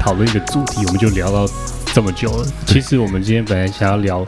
[0.00, 1.46] 讨论一个主题，我们就聊到
[1.92, 2.46] 这么久了。
[2.66, 4.24] 其实我们今天本来想要聊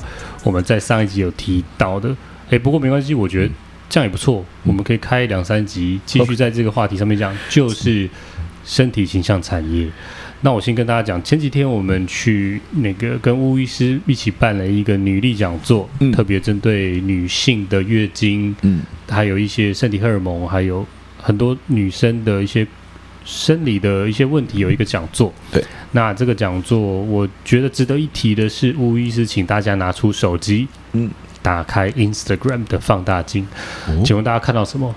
[0.46, 2.16] 我们在上一集有提到的，
[2.50, 3.52] 哎，不过没关系，我觉得
[3.88, 4.44] 这样也不错。
[4.62, 8.08] 我们可以开两三集，继续在这个话题上面讲，就是
[8.64, 9.88] 身体形象产业。
[10.42, 20.86] 那我先跟大家讲，前几天我们去那个跟巫医师一起办了一个女力讲座，嗯，特别针对女性的月经，嗯，还有一些身体荷尔蒙，还有
[21.20, 22.64] 很多女生的一些。
[23.26, 31.10] 生理的一些问题有一个讲座，对，那这个讲座我觉得值得一提的是，巫医师请大家拿出手机，嗯，
[31.42, 33.44] 打开 Instagram 的放大镜，
[33.88, 34.94] 哦，请问大家看到什么？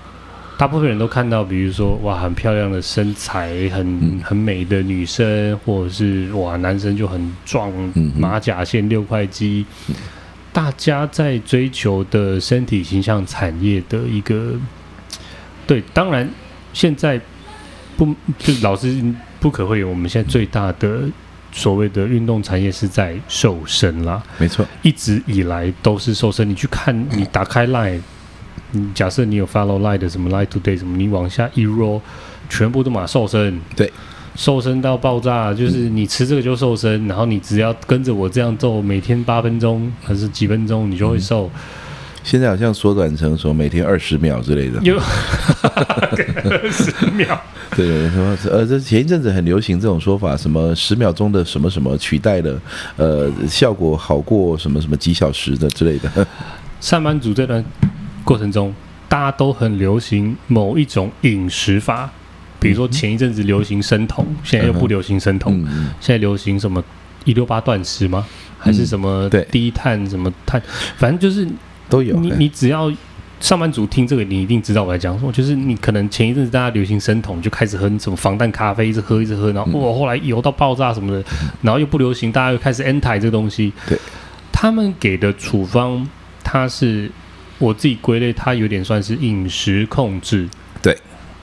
[0.56, 7.72] 大部分人都看到，比如说哇，很漂亮的身材，很很美的女生，或者是哇，男生就很壮，
[8.16, 9.66] 马甲线、六块肌，
[10.52, 14.52] 大家在追求的身体形象产业的一个，
[15.66, 16.30] 对，当然
[16.72, 17.20] 现在。
[18.00, 18.98] 不，就老师
[19.40, 21.02] 不可讳言，我们现在最大的
[21.52, 24.22] 所谓的运动产业是在瘦身啦。
[24.38, 26.48] 没错，一直以来都是瘦身。
[26.48, 28.00] 你去看，你打开 Line，
[28.70, 32.00] 你假设你有 follow Line 的什么 Line Today 什么，你往下一 roll，
[32.48, 33.60] 全部都嘛瘦身。
[33.76, 33.92] 对，
[34.34, 41.50] 瘦身到爆炸，就是你吃这个就瘦身，然后你只要跟着我这样做，每天八分钟还是几分钟，你就会瘦。
[41.54, 41.60] 嗯
[42.22, 47.40] 现在好像缩短成说每天二十秒之类的，有二十秒。
[47.74, 52.60] 对，什么呃，这前一阵子很流行这种说法，什么十秒钟的什么什么取代了，
[52.96, 56.26] 呃，效果好过什么什么几小时的之类的。
[56.80, 57.64] 上班族这段
[58.24, 58.74] 过程中，
[59.08, 62.10] 大家都很流行某一种饮食法，
[62.58, 65.64] 比如说前一阵子流行生酮，现在又不流行生酮，
[66.00, 66.82] 现在流行什么
[67.24, 68.26] 一六八断食吗？
[68.58, 70.60] 还是什么低碳什么碳？
[70.96, 71.48] 反正就是。
[71.90, 72.90] 都有你，你只要
[73.40, 75.32] 上班族听这个，你一定知道我在讲什么。
[75.32, 81.24] 就是你可能前一阵子大家流行生酮，就开始喝什么防弹咖啡，一直喝一直喝，然后哇，后来油到爆炸什么的，
[81.62, 83.72] 然后又不流行，大家又开始 anti 这个东西。
[83.88, 83.98] 对，
[84.52, 86.06] 他们给的处方，
[86.44, 87.10] 它是
[87.58, 90.48] 我自己归类，它有点算是饮食控制。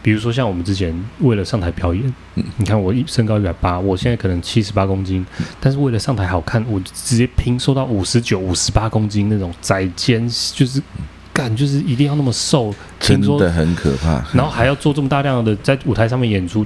[0.08, 0.14] 对。
[0.14, 2.02] 比如说，像我们之前为了上台表演，
[2.36, 5.26] 嗯，你看我一身高一百八，我现在可能七十八公斤，
[5.60, 10.82] 但是为了上台好看，我直接拼瘦到五十九、五十八公斤那种窄肩，就是
[11.34, 14.24] 干，就是一定要那么瘦，真的很可怕。
[14.34, 16.66] 然后还要做这么大量的在舞台上面演出，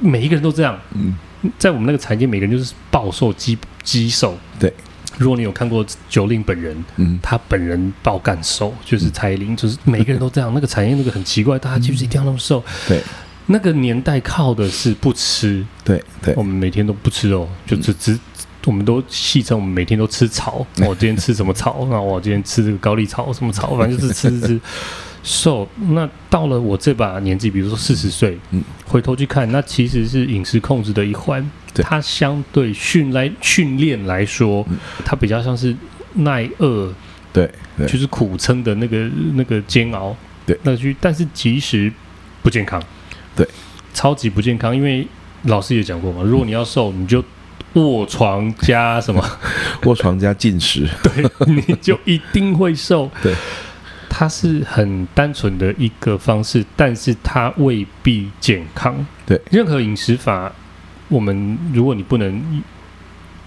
[0.00, 0.76] 每一个人都这样。
[0.94, 1.14] 嗯，
[1.56, 4.36] 在我们那个产业，每个人就是暴瘦、肌肌瘦。
[4.58, 4.74] 对。
[5.18, 10.52] 如果你有看过九令本人，嗯，他本人爆干瘦，就是蔡依林，就是每个人都这样。
[10.54, 12.62] 那个产业那个很奇怪，大家就是一定要那么瘦。
[12.88, 13.00] 对，
[13.46, 15.64] 那个年代靠的是不吃。
[15.84, 18.18] 对对，我们每天都不吃肉，就只只，
[18.64, 20.66] 我们都戏称我们每天都吃草。
[20.78, 21.86] 我今天吃什么草？
[21.90, 23.76] 那我今天吃这个高丽草，什么草？
[23.76, 24.60] 反正就是吃吃
[25.22, 25.68] 瘦。
[25.90, 31.50] 那到了我这把年纪，比如说四十岁，嗯，回头去看，那其实是饮食控制的一环。
[31.76, 34.62] 它相对训来训练来说，
[35.06, 35.74] 它比较像是
[36.16, 36.92] 耐饿，
[37.32, 37.50] 对，
[37.88, 41.90] 就是苦撑的那个那个煎熬，对，那去，但是其实
[42.42, 42.82] 不健康，
[43.34, 43.48] 对，
[43.94, 44.76] 超级不健康。
[44.76, 45.08] 因为
[45.44, 47.24] 老师也讲过嘛，如果你要瘦，你就
[47.72, 49.26] 卧床加什么？
[49.84, 53.10] 卧床加进食， 对，你就一定会瘦。
[53.22, 53.34] 对，
[54.22, 59.04] 它是很单纯的一个方式，但是它未必健康。
[59.26, 60.52] 对，任何饮食法。
[61.08, 62.62] 我们如果你不能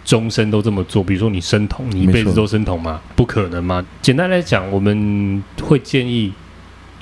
[0.03, 2.99] 终身都这么做，比如说你生酮，你一辈子都生酮吗？
[3.15, 3.85] 不可能吗？
[4.01, 6.33] 简单来讲，我们会建议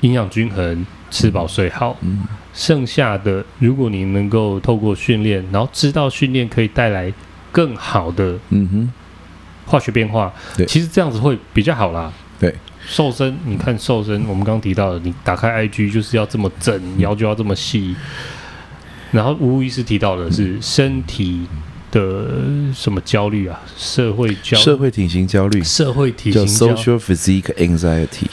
[0.02, 1.96] 营养均衡，吃饱睡好。
[2.02, 7.12] 嗯，剩下的如果你能够透过训练，然后知道训练可以带来
[7.50, 8.92] 更好的嗯哼
[9.66, 12.12] 化学变化，对，其实这样子会比较好啦。
[12.84, 17.94] 对，瘦身，你看瘦身，我们刚刚提到的，你打开 IG 就是要这么整，腰就要这么细。
[19.10, 21.46] 然后巫医师提到的是身体
[21.92, 22.26] 的
[22.74, 23.60] 什么焦虑啊？
[23.76, 28.26] 社会焦社会体型焦虑，社会体型焦虑，social physique anxiety。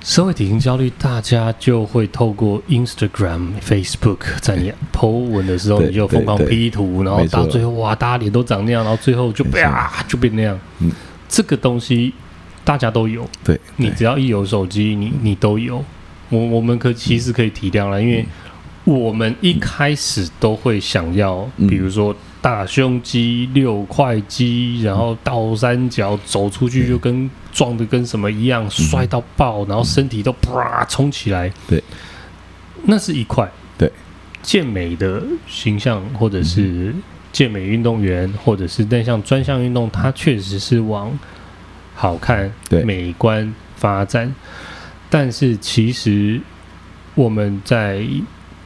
[0.00, 10.58] 社会体型焦虑，大家就会透过 Instagram、Facebook 在你 po 文的时候，你就疯狂 P 图，然后到最后哇，大家脸都长那样，然后最后就啪就变那样。
[10.78, 10.90] 嗯，
[11.28, 12.14] 这个东西
[12.68, 13.26] 大家都有。
[13.42, 15.82] 对，你只要一有手机，你你都有。
[16.28, 18.26] 我我们可其实可以体谅了，因为。
[18.84, 31.52] 我们一开始都会想要，比如说大胸肌、六块肌，然后倒三角走出去就跟撞的跟什么一样，摔到爆，然后身体都啪冲起来。
[31.68, 31.84] 对，
[32.84, 33.46] 那是一块。
[33.76, 33.92] 对，
[34.40, 36.94] 健美的形象，或者是
[37.30, 41.12] 健美运动员，或者是那项专项运动，它确实是往
[41.98, 42.52] 好看、
[42.84, 44.32] 美观发展。
[45.10, 46.40] 但是其实
[47.16, 48.06] 我们在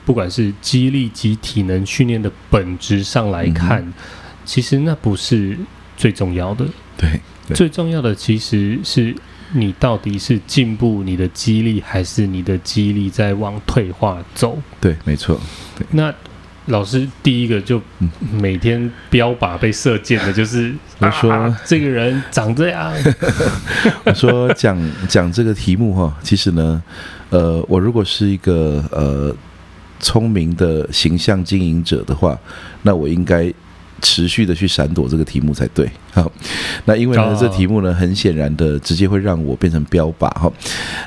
[0.05, 3.93] 不管是肌力及体能训练的本质上来看，嗯、
[4.45, 5.57] 其实那不是
[5.97, 6.67] 最重要的。
[6.99, 9.15] 对，对，最重要的其实是
[9.53, 14.61] 你到底是进步你的肌力，还是你的肌力在往退化走？
[14.81, 15.41] 对，没错。
[15.79, 16.13] 对，那
[16.67, 17.81] 老师第一个就
[18.33, 22.93] 每天标靶被射箭的， 就是我说、啊、这个人长这样。
[24.05, 24.79] 我说讲
[25.09, 26.83] 讲这个题目哈，其实呢，
[27.31, 29.35] 呃，我如果是一个呃。
[30.05, 32.37] 聪明的形象经营者的话，
[32.83, 33.49] 那我应该
[34.01, 35.89] 持续的去闪躲这个题目才对。
[36.11, 36.29] 好，
[36.85, 40.53] 那因为呢，这题目呢，很显然的直接会让我变成标靶哈。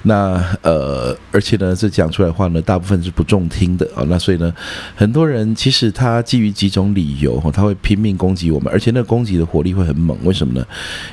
[0.04, 4.04] 那呃，而且呢，这讲出来的话呢，大部分是不中听的啊。
[4.08, 4.54] 那所以呢，
[4.96, 10.18] 很多人其实他基于几种理由哈，他会拼命攻击我们，而且那攻击的火力会很猛。
[10.24, 10.66] 为什么呢？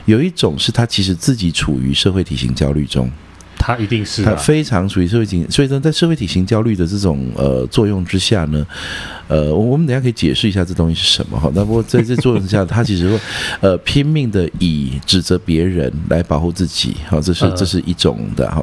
[0.05, 3.11] 有一种是他其实自己处于社会体型焦虑中。
[3.59, 8.67] 他一定是、啊，他非常属于社会体，所以呢在社会体型焦虑的这种呃作用之下呢，
[9.33, 11.51] 呃，我们等下可以解释一下这东西是什么哈。
[11.55, 13.19] 那不过在这作用之下，他其实会
[13.63, 18.63] 呃拼命的以指责别人来保护自己，好，这是这是一种的哈。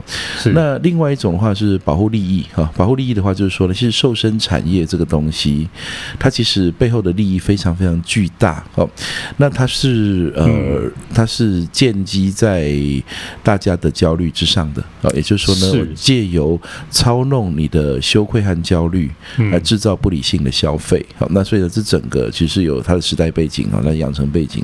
[0.54, 5.68] 那另外一种的话是保护利益哈，保护利益的话就是说呢，其实瘦身产业这个东西，
[6.20, 8.88] 它其实背后的利益非常非常巨大哦。
[9.38, 12.72] 那它是呃，它是建基在
[13.42, 14.84] 大家的焦虑之上的。
[15.02, 16.60] 啊，也就是说呢，借由
[16.92, 19.10] 操弄你的羞愧和焦虑，
[19.52, 21.06] 来制造不理性的消费。
[21.18, 24.62] 好，那所以呢，这整个其实有它的时代背景啊，那养成背景。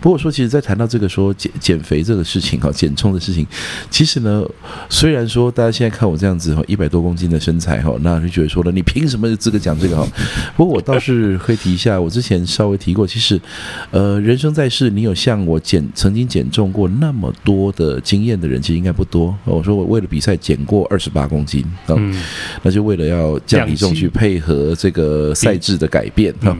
[0.00, 3.46] 不过说，其实，在谈到这个说减减肥这个事情哈，减重的事情，
[3.90, 4.42] 其实呢，
[4.88, 10.08] 虽然说大家现在看我这样子哈，一百多公斤的身材哈，那就觉得说了，你凭什么有资格讲这个哈？
[10.56, 13.38] 不过我倒是会提一下，我之前稍微提过，其实，
[13.90, 19.36] 呃，人生在世，你有像我减曾经减重过那么多的经验的人，其实应该不多。
[19.44, 22.14] 我说我为了比赛减过二十八公斤，嗯，
[22.62, 24.99] 那就为了要降体重去配合这个
[25.34, 26.56] 赛制的改变哈。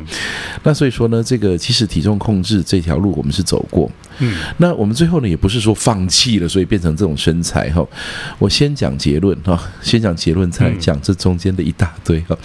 [0.63, 7.87] 那所以说呢，这个其实体重控制这条路我们是走过，嗯，那我们最后呢也不是说放弃了，所以变成这种身材哈。
[8.39, 12.37] 我先讲结论哈，先讲结论，再讲这中间的一大堆哈。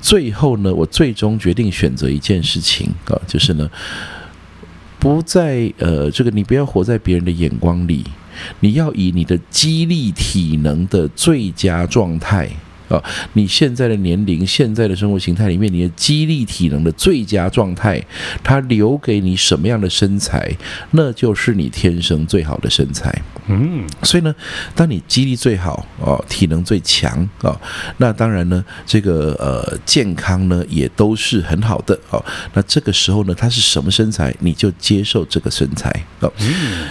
[0.00, 3.68] 最后呢，我最终决定选择一件事情啊，就是呢，
[4.98, 8.04] 不在呃，这个你不要活在别人的眼光里。
[8.60, 12.48] 你要以你的激励体能的最佳状态。
[12.90, 13.02] 啊，
[13.32, 18.04] 你现在的年龄、现在的生活形态里面，你的肌力体能的最佳状态，
[18.42, 20.54] 它留给你什么样的身材，
[20.90, 23.10] 那就是你天生最好的身材。
[23.46, 24.32] 嗯，所以呢，
[24.76, 27.58] 当你肌力最好哦，体能最强哦，
[27.96, 32.24] 那当然呢，这个呃健康呢也都是很好的哦。
[32.54, 35.90] 那这个时候呢，他是什么身材，你就接受这个身材
[36.20, 36.32] 哦。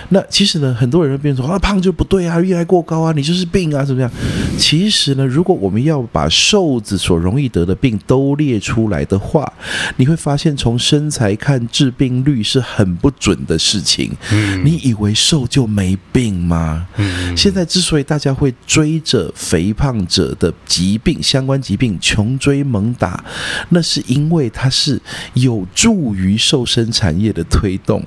[0.10, 4.12] 那其实呢，很多人会变成说啊，胖就不对啊，越来过高啊，你就是病啊，怎么样？
[4.58, 9.52] 其实呢，如果我们要要把瘦子所容易得的病都列出来的话，
[9.98, 14.12] 你会发现从身材看致病率是很不准的事情。
[14.32, 16.88] 嗯，你以为瘦就没病吗？
[16.98, 23.24] 嗯，现在之所以大家会追着肥胖者的疾病相关疾病穷追猛打，
[23.70, 25.02] 那是因为它是
[25.34, 28.04] 有助于瘦身产业的推动，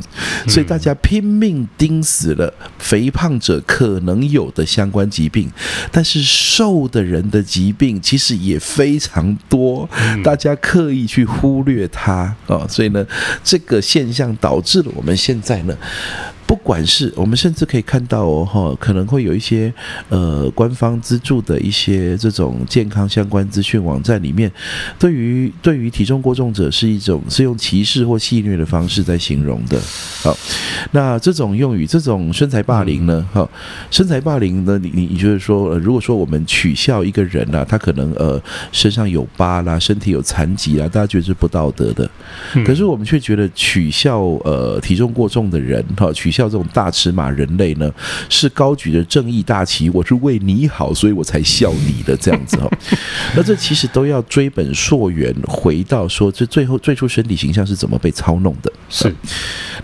[0.46, 5.50] 所以大家拼命盯死了肥胖者可能有的相关疾病，
[5.90, 7.82] 但是瘦的人的疾病。
[7.82, 9.90] 病其实也非常多，
[10.22, 13.04] 大家刻意去忽略它啊、哦，所以呢，
[13.42, 15.76] 这个现象导致了我们现在呢。
[16.52, 19.72] 不管是我们甚至可以看到哦，哈，可能会有一些
[20.10, 24.52] 呃官方资助的一些这种健康相关资讯网站里面，
[24.98, 29.80] 对于对于体重过重者是一种是用歧视或戏谑的方式在形容的。
[30.22, 30.36] 好，
[30.90, 33.26] 那这种用语，这种身材霸凌呢？
[33.32, 33.48] 哈，
[33.90, 34.78] 身材霸凌呢？
[34.78, 38.38] 你你你就是说，呃，如果说我们取笑一个人啊，他可能呃
[38.72, 42.10] 身上有疤啦，身体有残疾啦，大家觉得是不道德的。
[42.62, 46.41] 可是我们却觉得取笑呃体重过重的人，哈，取笑。
[46.42, 47.88] 叫这种大尺码人类呢，
[48.28, 52.68] 是高举着正义大旗，我是为你好，所以我才笑你的这样子哦。
[53.36, 58.72] 那这其实都要追本溯源，回到说这最后最初身体形象是怎么被操弄的。
[58.88, 59.14] 是，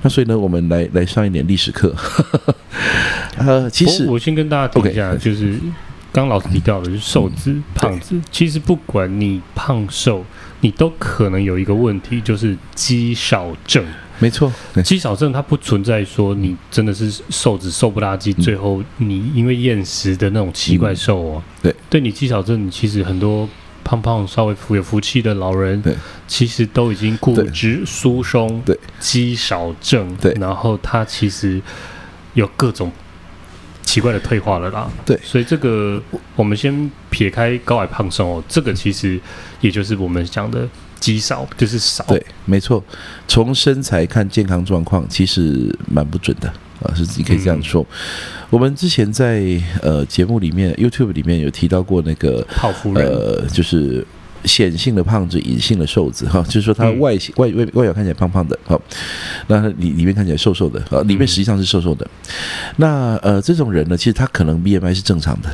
[0.02, 1.94] 那所以呢，我们来来上一点历史课。
[3.38, 5.56] 呃，其实我，我先跟大家提一下.就是。
[6.10, 10.24] 刚老师提到的，就是瘦子、嗯、胖子，其实不管你胖瘦，
[10.62, 13.84] 你都可能有一个问题，就是肌少症。
[14.20, 14.52] 没错，
[14.84, 21.42] 肌少症它不存在说你真的是瘦子瘦不拉几，嗯、最后你因为厌食的那种奇怪瘦哦。
[21.62, 23.48] 嗯、对，对你肌少症，你其实很多
[23.84, 25.94] 胖胖稍微福有福气的老人，对，
[26.26, 31.62] 其实都已经骨质疏松，对，肌少症，对，然后他其实
[32.34, 32.90] 有各种
[33.82, 34.90] 奇怪的退化了啦。
[35.06, 36.02] 对，所以这个
[36.34, 39.20] 我们先撇开高矮胖瘦哦，这个其实
[39.60, 40.68] 也就是我们讲的。
[41.00, 42.82] 肌少就是少，对，没错。
[43.26, 46.48] 从身材看健康状况，其实蛮不准的
[46.82, 47.82] 啊，是你可以这样说。
[47.82, 54.06] 嗯、我们之前在呃节目里面，YouTube 里面有提到过那个泡芙人，呃，就是
[54.44, 58.80] 显性的胖子，隐性的瘦子哈，就是说他外形、嗯、外外外表看起来胖胖的，好，
[59.46, 62.04] 那里里面看起来瘦瘦的啊，里面实际上是瘦瘦的。
[62.04, 62.32] 嗯、
[62.76, 65.48] 那呃，这种人呢，其实他可能 BMI 是正常的。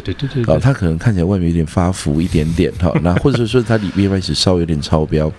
[0.00, 5.30] 对对对对，对，啊，他可能看起来外面有点发福一点点哈， 那或者是说他里面外是稍微有点超标，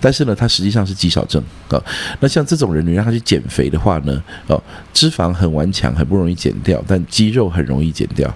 [0.00, 1.82] 但是呢，他实际上是肌少症啊。
[2.20, 8.32] 那像这种人，你让他去减肥的话呢，哦，脂肪很顽强，很不容易减掉，但肌肉很容易减掉。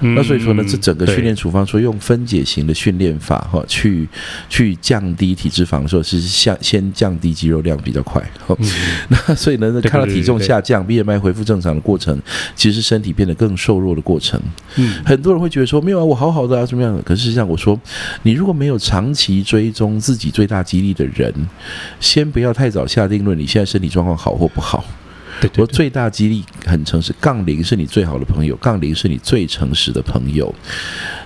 [0.00, 4.08] 那所以说呢，这整个训练处方说用分解型的训练法哈，去
[4.48, 8.22] 去降低体脂肪的时候，是先先降低肌肉量比较快。
[9.08, 12.20] 那所以呢，看到体重下降，BMI 恢复正常的过程，
[12.54, 14.40] 其实是身体变得更瘦弱的过程。
[14.76, 17.00] 嗯，很多人会觉得说没有啊，我好好的啊，怎么样？
[17.04, 17.78] 可是实际上我说，
[18.22, 21.32] 你如果没有长期追踪自己最大肌力的人，
[22.00, 24.84] 先不要太早下定论，你现在身体状况好或不好。
[25.40, 30.54] 对，对，对，我最大激励很诚实，杠铃是你最好的朋友，杠铃是你最诚实的朋友。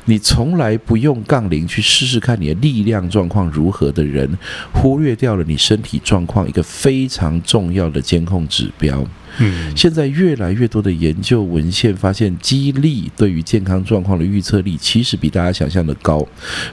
[0.05, 4.29] 你从来不用杠铃去试试看你的力量状况如何的人，
[4.73, 9.05] 忽略掉了你身体状况一个非常重要的监控指标。
[9.39, 16.23] 嗯，现在越来越多的研究文献发现，肌力对于健康状况的预测力其实比大家想象的高。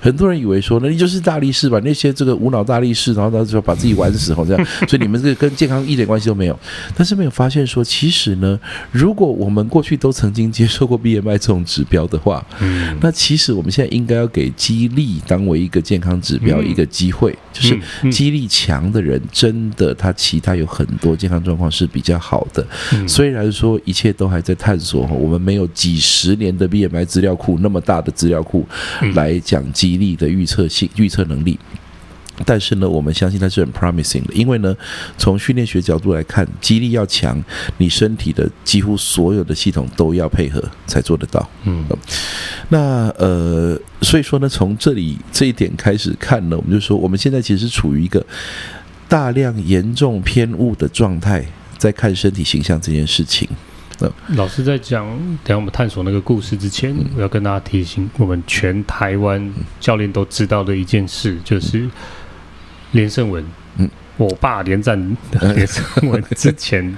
[0.01, 1.79] 很多人以为说，那你就是大力士吧？
[1.86, 4.65] 那些这个无脑大力士，然后他就把自己玩死，好这样。
[4.89, 6.59] 所以你们这个跟健康一点关系都没有。
[6.93, 8.59] 但是没有发现说，其实呢，
[8.91, 17.78] 如果我们过去都曾经接受过 BMI 这种指标的话，嗯，那其实我们现在应该要给肌力当为一个健康指标一个机会，就是
[18.10, 22.60] 肌力强的人，真的他其他有很多健康状况是比较好的。
[22.60, 28.68] 的，虽然说一切都还在探索，我们没有几十年的 BMI 资料库那么大的资料库
[29.14, 31.60] 来讲肌力的预测性、预测能力，
[32.46, 34.75] 但是呢，我们相信它是很 promising 的，因为呢，
[35.17, 37.41] 从训练学角度来看，肌力要强，
[37.77, 41.50] 你身体的几乎所有的系统都要配合才做得到。
[41.65, 41.86] 嗯，
[42.69, 48.25] 那呃，所以说呢，从这里这一点开始看呢，我们就说，我们现在其实是处于一个
[49.08, 51.46] 大量严重偏误的状态。
[51.79, 53.48] 在看身体形象这件事情，
[54.36, 55.08] 老师在讲，
[55.46, 61.89] 等下我们探索那个故事之前，我要跟大家提醒，我们全台湾教练都知道的一件事，就是
[62.91, 63.43] 连胜文，
[63.77, 66.98] 嗯，我爸连战的 连胜文之前，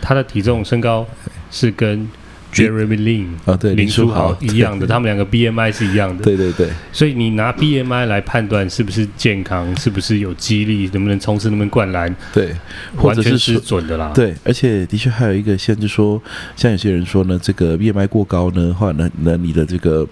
[0.00, 1.06] 他的体重身高
[1.50, 2.08] 是跟。
[2.52, 6.24] Jeremy Lin 啊，对，林书豪一样的， 他们两个 BMI 是一样的。
[6.24, 12.52] 对对对，所以你拿 BMI 来判断是不是健康，是不是有肌力，能不能冲刺，能不能灌篮，对，
[12.96, 14.10] 完全是失准的啦。
[14.12, 16.20] 对，而且的确还有一个限制，说
[16.56, 20.04] 像有些人说呢，这个 BMI 过高呢，话呢，那你的这个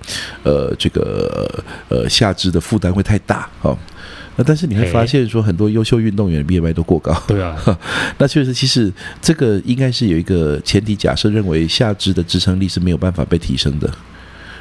[0.44, 3.76] 呃这个呃下肢的负担会太大，哦。
[4.38, 7.12] 那但是你会发现说，很多优秀运动员 BMI 都过高。
[7.26, 7.56] 对啊，
[8.18, 8.90] 那确实，其实
[9.20, 13.90] 这个应该是有一个前提假设，认为下肢的支撑力是没有办法被提升的。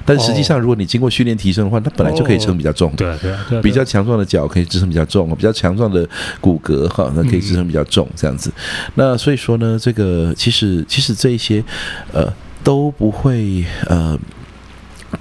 [0.04, 2.92] 但实际上，如果你经过训练提升的话，它本来就可以撑比较重。
[2.96, 6.10] 对啊，对啊，比较强壮的脚可以支撑比较重，比较强壮的
[6.42, 8.52] 骨骼哈，那可以支撑比较重，这样子。
[8.96, 11.64] 那所以说呢，这个其实其实这一些
[12.12, 14.18] 呃都不会呃。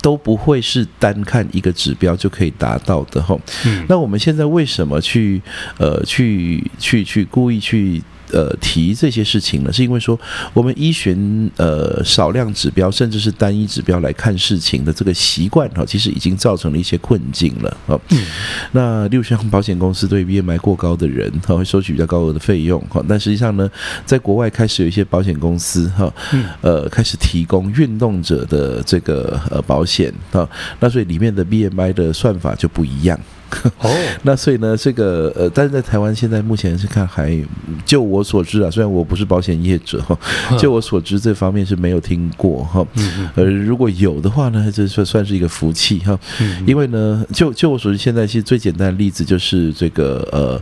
[0.02, 3.38] 都不会是单看一个指标就可以达到的哈。
[3.66, 5.40] 嗯，那我们现在为什么去
[5.78, 8.02] 呃去去去故意去？
[8.33, 10.18] 呃，提这些事情呢，是因为说
[10.52, 17.99] 我们依循呃少量指标，甚至是单一指标来看事情的这个习惯哈，其实已经造成了一些困境了啊。
[18.11, 18.18] 嗯、
[18.73, 23.71] 那例如像保险公司对 BMI 过高的人哈，会收取比较高额的费用哈，但实际上呢，
[24.04, 26.12] 在国外开始有一些保险公司哈，
[26.61, 30.49] 呃，开始提供运动者的这个呃保险哈，
[30.80, 33.18] 那所以里面的 BMI 的算法就不一样。
[33.80, 33.90] 哦，
[34.24, 37.34] 那所以呢，这个呃，但是在台湾现在目前是看还，
[37.86, 38.26] 就我。
[38.26, 40.18] 所知啊，虽然我不是保险业者哈，
[40.58, 42.84] 就我所知这方面是没有听过哈。
[43.36, 46.18] 呃，如果有的话呢，这算算是一个福气哈。
[46.66, 50.60] 因为呢，就就我所知，现在其实最简单的例子就是这个呃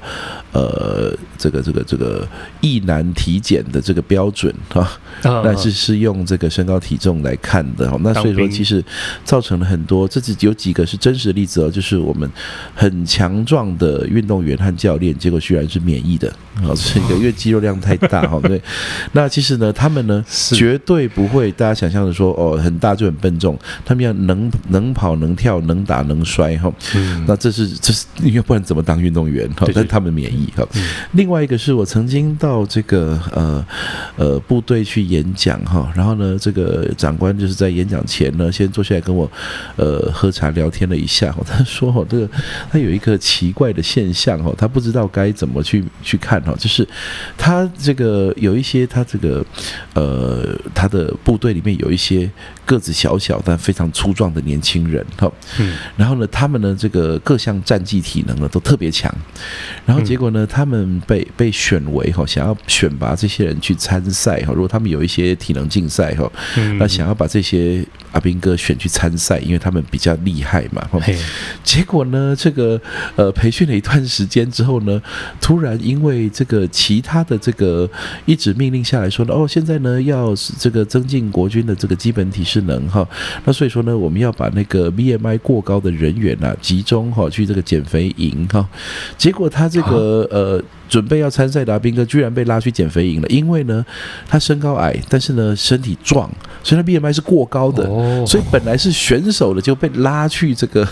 [0.53, 2.29] 呃，这个这个这个
[2.61, 4.87] 易难体检的这个标准哈，
[5.23, 7.97] 那是是用这个身高体重来看的哈。
[8.03, 8.85] 那所以说，其实
[9.25, 12.31] 造成了很多，这只有几个是真实的例子哦，就是我们
[12.75, 16.29] 很强壮的运动员和教练，结果居然是免疫的。
[16.57, 16.99] 啊，是。
[16.99, 18.41] 一个因为肌肉量太大哈。
[18.45, 18.61] 对，
[19.13, 26.73] 那其实呢，他们呢绝对不会大家想象的说哦，很大就很笨重，他们要能能跑能跳能打能摔哈。
[27.27, 29.49] 那这是这是因为不然怎么当运动员？
[29.57, 29.67] 哈？
[29.75, 30.67] 但他们免疫哈。
[31.13, 33.67] 另外一个是我曾经到这个呃
[34.17, 39.31] 呃部队去演讲哈，然后呢，这个长官就是在演讲前呢，先坐下来跟我
[39.77, 42.29] 呃喝茶聊天了一下，他说哦，这个
[42.71, 46.87] 他有一个奇怪的现象哦，他不知道该怎么去去看哈，就是
[47.37, 49.45] 他这个有一些他这个
[49.95, 52.31] 呃他的部队里面有一些
[52.65, 59.15] 个子小小但非常粗壮的年轻人哈，嗯，然后呢，他们呢这个各项战绩体能呢都特别强，
[59.85, 66.31] 然后结果呢，他们被被选为哈想要选拔这些人去参赛哈，如果他们有一些体能竞赛哈，
[66.79, 70.89] 那想要把这些阿兵哥选去参赛，因为他们比较厉害嘛，
[71.63, 72.81] 结果呢，这个
[73.17, 75.01] 呃培训了一段时间之后呢，
[75.41, 77.89] 突然因为这个其他的这个
[78.25, 83.07] 一纸命令下来说呢，哦，现在呢要这个增进国军的这个基本体适能哈，
[83.45, 88.65] 那所以说呢，我们要把那个 BMI 过高的人员啊集中哈去这个减肥营哈，
[89.19, 90.63] 结果他这个呃。
[90.95, 93.85] 准备要参赛的阿兵哥居然被拉去减肥营了，因为呢，
[94.29, 96.31] 他身高矮，但是呢身体壮，
[96.63, 97.85] 所以他 BMI 是过高的，
[98.25, 100.89] 所以本来是选手的就被拉去这个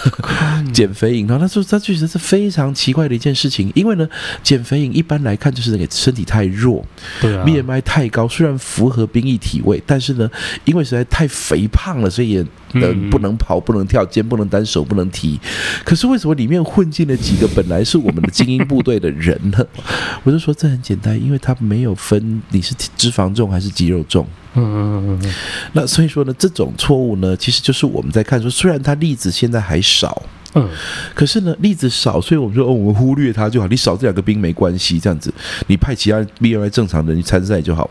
[0.72, 1.26] 减肥营。
[1.26, 4.08] 然后他说，他觉得是非常奇怪的一件事情，因为呢，
[4.42, 6.82] 减肥营一般来看就是给身体太弱，
[7.20, 10.30] 对啊，BMI 太高，虽然符合兵役体位，但是呢，
[10.64, 12.46] 因为实在太肥胖了，所以也。
[12.74, 15.38] 嗯，不能跑，不能跳，肩不能单，手不能提。
[15.84, 19.64] 可是为什么里面混进了几个本来是我们的精英部队的人呢？
[20.24, 24.26] 我就说这很简单，因为他没有分你是脂肪重还是肌肉重。
[24.54, 25.34] 嗯嗯嗯嗯。
[25.72, 30.22] 那所以说呢，这种错误呢，其实就是我们在看说，虽然他例子现在还少。
[30.54, 30.68] 嗯，
[31.14, 33.66] 可是呢，例子少，所以我们说，哦，我们忽略它就好。
[33.66, 35.32] 你少这两个兵没关系，这样子，
[35.66, 37.90] 你派其他 BMI 正常的人去参赛就好。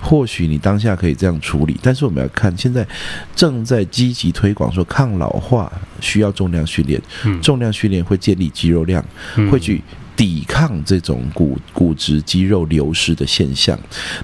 [0.00, 2.86] 或许你当下可以这样处理，但是我们要看现在
[3.34, 7.00] 正在积极推广说抗老化需要重量训练，
[7.40, 9.04] 重量训练会建立肌肉量，
[9.50, 9.82] 会去。
[10.20, 13.78] 抵抗这种骨骨质肌肉流失的现象，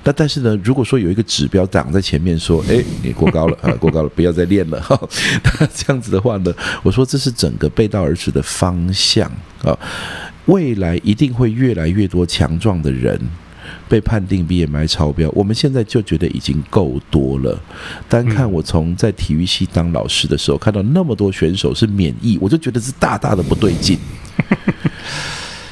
[0.05, 4.95] 那但是呢，如果说有一个指标挡在前面说，哎，你过高了 啊，过高了，不要再练了哈，
[5.43, 9.27] 那这样子的话呢，我说这是整个背道而驰的方向
[9.63, 9.75] 啊，
[10.45, 13.19] 未来一定会越来越多强壮的人
[13.89, 17.59] 被判定 BMI 超标，我们现在就觉得已经够多了。
[18.07, 23.99] 单看我从在体育系当老师的时候看到那么多选手是免疫，我就觉得是大大的不对劲。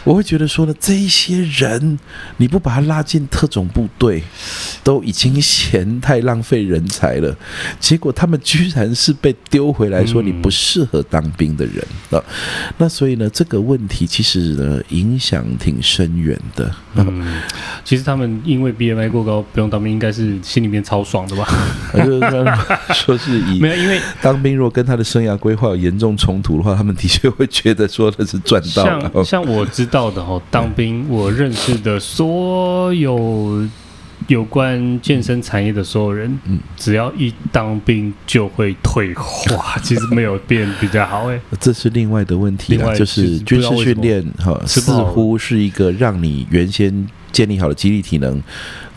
[0.05, 1.99] 我会觉得说呢，这一些人
[2.37, 4.23] 你不把他拉进特种部队，
[4.83, 7.35] 都已经嫌太浪费人才了。
[7.81, 12.23] 结果他们居然是被丢回来说你不适合当兵的人啊！
[12.77, 16.71] 那所以呢，这个问题其实呢影响挺深远的。
[16.97, 17.41] 嗯，
[17.83, 21.49] 其实他们因为 BMI 过高不用当兵，应该是心里面超爽的吧？
[21.95, 22.21] 就是
[22.93, 29.11] 说是以 没有，因为当兵如果跟他的生涯规划有严重冲突的话，他们的确会觉得说的是赚到了。
[29.25, 29.94] 像像我知道。
[29.95, 33.65] 到的哦，当兵我认识的所有
[34.27, 48.43] 有关健身产业的所有人，嗯，只要一当兵就会退化， 其实没有变比较好哎，这是另外的问题了，就是军事训练哈，似乎是一个让你原先建立好的肌力体能。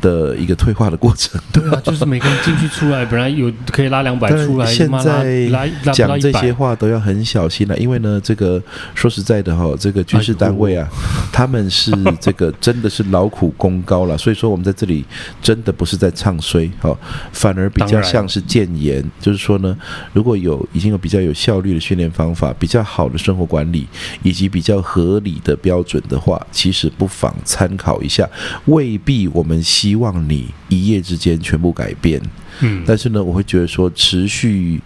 [0.01, 5.49] 的一个退化的过程，对啊， 就是每个人进去出来，本来有可以拉两百出来，现在
[5.91, 8.61] 讲这些话都要很小心了，因为呢，这个
[8.93, 10.87] 说实在的哈，这个军事单位啊，
[11.31, 15.03] 他们是这个真的是劳苦功高了，所以说我们在这里
[15.41, 16.95] 真的不是在唱衰哈，
[17.31, 19.75] 反而比较像是建言，就是说呢，
[20.13, 23.87] 如果有已经有比较有效率的训练方法，比较好的生活管理，
[24.21, 28.29] 以及比较合理的标准的话，其实不妨参考一下，
[28.65, 29.86] 未必我们希。
[29.87, 32.21] 希望你一夜之间全部改变，
[32.59, 34.81] 嗯，但是呢，我会觉得说持续，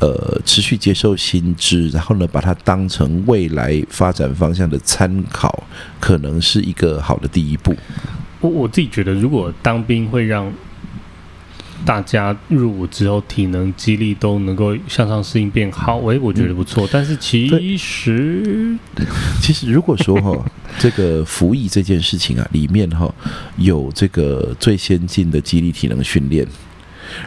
[0.00, 5.62] 呃，持续接受新知，然后呢，把它当成未来发展方向的参考，
[6.00, 7.76] 可能是一个好的第一步。
[8.40, 10.52] 我我自己觉得，如果当兵会让
[11.84, 16.86] 大家入伍之后体能、肌力都能够向上适应变好，哎，我觉得不错。
[16.86, 18.76] 嗯、但是其实，
[19.42, 20.44] 其实如果说哈，
[20.78, 23.12] 这个服役这件事情啊，里面哈
[23.56, 26.46] 有这个最先进的肌力体能训练。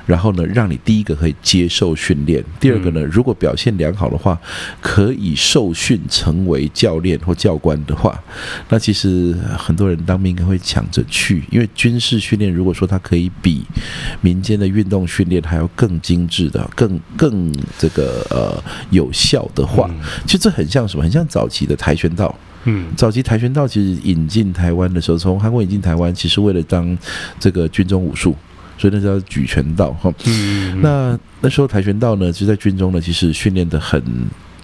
[0.06, 4.38] 然后呢，让你第一个可以接受训练，第二个呢，如果表现良好的话，
[4.82, 8.17] 可以受训成为教练或教官的话，
[8.69, 13.63] 那其实很多人当兵应该会抢着去，因为军事训练如果说它可以比
[14.22, 19.89] 民间的运动训练还要更精致的、更更这个呃有效的话，
[20.26, 21.04] 其实这很像什么？
[21.04, 22.34] 很像早期的跆拳道。
[22.65, 26.98] 嗯，早期跆拳道其实引进台湾的时候，从韩国引进台湾，其实为了当
[27.38, 28.34] 这个军中武术。
[28.77, 30.13] 所以那叫举拳道哈，
[30.81, 34.01] 那那时候跆拳道呢，其实在军中呢，其实训练的很。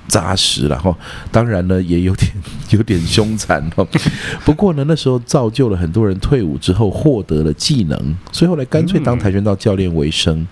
[0.10, 0.94] 扎实了哈，
[1.32, 2.32] 当然呢也有点
[2.72, 3.88] 有点凶残哈。
[4.44, 7.98] 不过呢，那时候造就了很多人退伍之后获得了技能，
[8.32, 10.46] 所以后来干脆当跆拳道教练为生。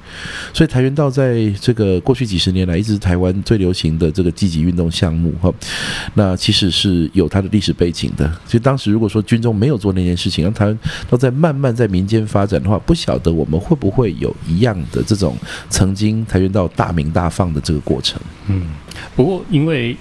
[0.53, 5.51] 所以跆拳道在这个过去几十年来一直是台湾最流行的这个积极运动项目哈。
[6.13, 8.25] 那其实是有它的历史背景的。
[8.45, 15.35] 所以当时如果说军中没有做那件事情，让台湾都在慢慢在民间发展的话，不晓得我们会不会有一样的这种
[15.69, 18.21] 曾经跆拳道大鸣大放的这个过程。
[18.49, 18.63] 嗯。
[19.15, 19.95] 不过，因为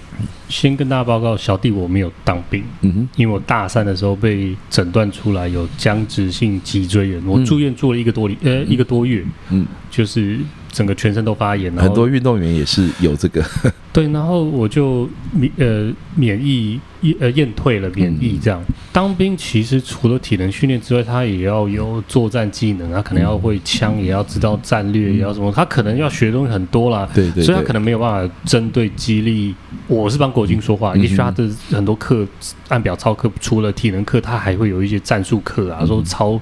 [0.48, 10.38] 先跟大家报告，小弟我没有当兵，嗯哼，因为我大三的时候被诊断出来有僵直性脊椎炎，我住院住了一个多礼，呃，一个多月，嗯，就是
[10.70, 13.44] 整个全身都发炎，很多运动员也是有这个，
[13.92, 16.80] 对，然后我就免呃免疫。
[17.20, 18.60] 呃，验退了免疫这样。
[18.96, 27.06] 当兵其实除了体能训练之外，他也要有作战技能，他可能要会枪，也要知道战略，也要什么，他可能要学的东西很多啦。
[27.14, 29.54] 对对，所以他可能没有办法针对肌力。
[29.86, 32.26] 我是帮国军说话，也许他的很多课
[32.68, 36.38] 按表操课，除了体能课，他还会有一些战术课啊，说操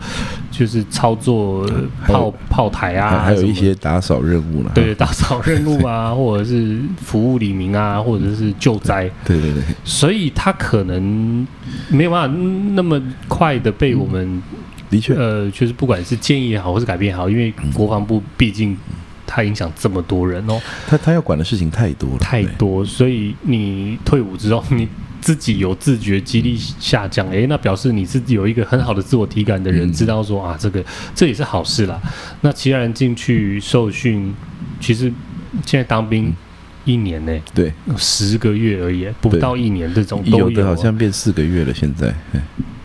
[0.51, 1.65] 就是操作
[2.07, 4.71] 炮炮台啊，还有一些打扫任务呢。
[4.75, 9.09] 对，打扫任务啊， 或者是服务黎明啊，或者是救灾。
[9.25, 10.53] 对对对，所以他。
[10.65, 11.47] 可能
[11.91, 12.37] 没有办法
[12.75, 14.43] 那么快的被我们，
[14.89, 18.75] 的确，呃，就是不管是建议也好，或是改变也好，因为国防部毕竟
[19.27, 24.89] 它影响这么多人哦，他他要管的事情太多了，太多，所以你退伍之后，你
[25.21, 30.85] 自己有自觉，肌力下降，诶，那表示你自己有一个很好的自我体感的人，知道说啊，这个
[31.15, 32.01] 这也是好事啦。
[32.43, 34.35] 那其他人进去受训，
[34.81, 35.13] 其实
[35.65, 36.35] 现在当兵。
[36.85, 37.33] 一年呢？
[37.55, 41.73] 对，十个月而已，不到一年这种都有，有的好像变四个月了。
[41.73, 42.15] 现在，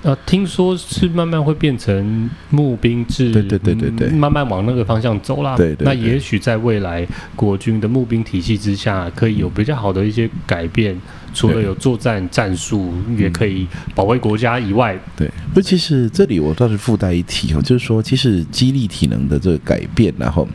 [0.04, 5.58] 呃，听说是慢慢会变成募兵制，对对对对对，慢慢往那个方向走啦。
[5.58, 10.98] 对对，那也许在未来国军的募兵体系之下，可以有比较好的一些改变。
[11.34, 15.30] 除了有作战战术，也可以保卫国家以外，对。
[15.54, 20.48] 不，其实这里我倒是附带一提哦，就是说，其实激励体能的这个改变，然后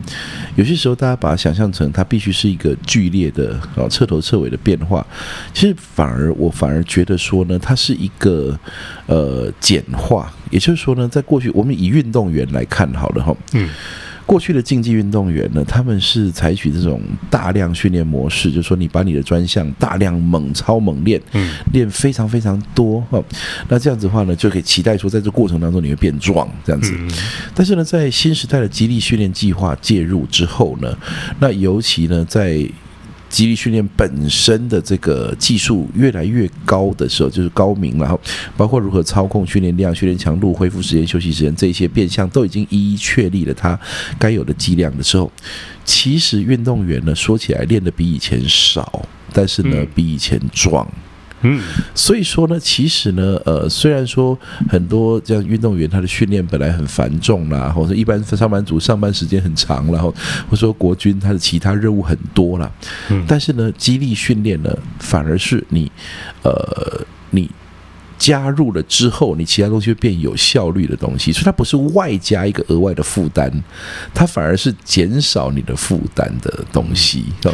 [0.55, 5.05] 有些时候大家把它想象成它必须是一个剧烈的啊彻头彻尾的变化，
[5.53, 8.57] 其实反而我反而觉得说呢，它是一个
[9.07, 13.69] 呃简化，也就是说呢，在过去我们以运动员来看好了哈，嗯。
[14.25, 23.23] 过去的竞技运动员呢，他们是采取这种大量训练模式，就是说你把你的专项大量猛超猛练，嗯，练非常非常多哈。
[23.69, 26.93] 那这样子的话呢，就可以期待说，在这过程当中你会变壮这样子。
[27.53, 30.97] 但是呢，在新时代的激励训练计划介入之后呢，
[31.39, 32.67] 那尤其呢在
[33.35, 38.17] 肌力训练本身的这个技术越来越高的时候，就是高明，然后
[38.55, 43.77] 包括如何操控训练量、训练强度、恢复时间、休息时间这些变相都已经一一确立了它
[44.17, 45.29] 该有的剂量的时候，
[45.83, 50.87] 其实运动员呢说起来练得比以前少，但是呢比以前壮。
[50.89, 51.14] 嗯，
[51.93, 54.37] 所以说呢，其实呢，呃，虽然说
[54.69, 60.11] 很多这样运动员他的训练本来很繁重啦，或者一般上班族上班时间很长，然后
[60.49, 62.71] 或者说国军他的其他任务很多啦，
[63.09, 65.91] 嗯，但是呢，激励训练呢，反而是你，
[66.43, 67.49] 呃，你。
[68.25, 73.51] 加入了之后，你其他东西会变有效率的东西，所以它不是外加一个额外的负担，
[74.15, 77.25] 它反而是减少你的负担的东西。
[77.43, 77.53] 嗯、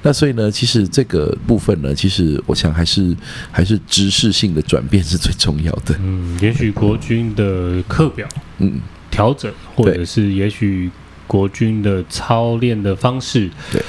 [0.00, 3.16] 那所以呢，其实这个部分呢，其实我想还是
[3.50, 5.96] 还是知识性的转变是最重要的。
[5.98, 8.80] 嗯，也许国军的课表嗯
[9.10, 10.88] 调整，或者是也许
[11.26, 13.82] 国军的操练的方式对。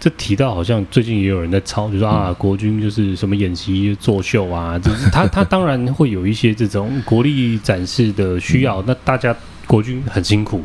[0.00, 8.82] 这提到好像最近也有人在抄，就说啊，国军就是什么演习作秀啊，就是他他当然会有一些这种 国力展示的需要。
[8.86, 9.34] 那大家
[9.66, 10.62] 国军很辛苦，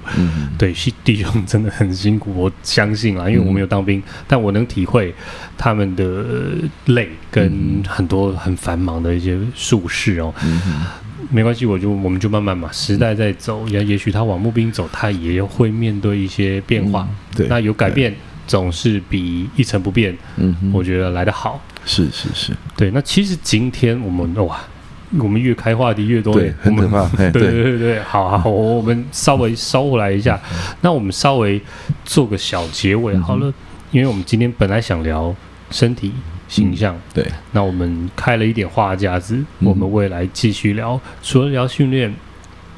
[0.58, 0.74] 对，
[1.06, 5.14] 弟兄真的很辛苦，我相信啊，因为我没有当兵，但我能体会
[5.58, 6.26] 他们的
[6.88, 10.34] 累跟很多很繁忙的一些术事哦。
[11.32, 17.08] 没关系，我就我们就慢慢嘛，时代在走，也也许他往募兵走，他也会面对一些变化。
[17.10, 18.14] 嗯、对，那有改变
[18.50, 21.62] 总是比一成不变，嗯，我觉得来得好。
[21.86, 22.90] 是是是，对。
[22.92, 24.60] 那其实今天我们哇，
[25.20, 27.08] 我们越开话题越多，对，很可怕。
[27.16, 30.40] 对对对对，好好，我们稍微收回来一下，
[30.82, 31.62] 那我们稍微
[32.04, 33.54] 做个小结尾好了，
[33.92, 35.34] 因为我们今天本来想聊
[35.70, 36.12] 身体。
[36.50, 42.12] 形象、嗯、对，那我们开了一点话匣子，嗯、我们未来继续聊，除了聊训练，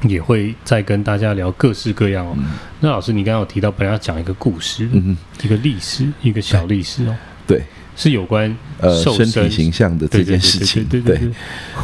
[0.08, 2.34] 也会再跟大家聊各式各样哦。
[2.38, 2.44] 嗯、
[2.80, 7.16] 那老师，你刚刚有提到本来要讲一个故事，嗯、一个历史，一个小历史哦。
[7.46, 7.62] 对。
[7.94, 11.30] 是有关呃身体形象的这件事情，对对对，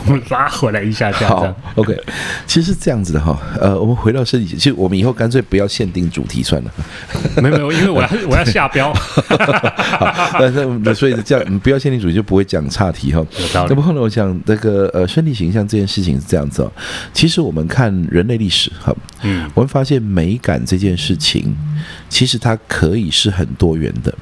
[0.06, 1.94] 我们拉回来一下，这样好，OK。
[2.46, 6.72] 其实是这样子的哈，呃，我们回到身体，其实我们以后干脆不要限定主题算了，
[7.36, 8.92] 没有没有，因为我要我要下标，
[10.32, 13.24] 但是所以这样，不要限定主题就不会讲岔题哈。
[13.68, 16.72] 那么后来我想那个呃身体形象这件事情是这样子哦，
[17.12, 21.54] 其实我们看人类历史哈，嗯，我们发现美感这件事情，
[22.08, 24.12] 其实它可以是很多元的。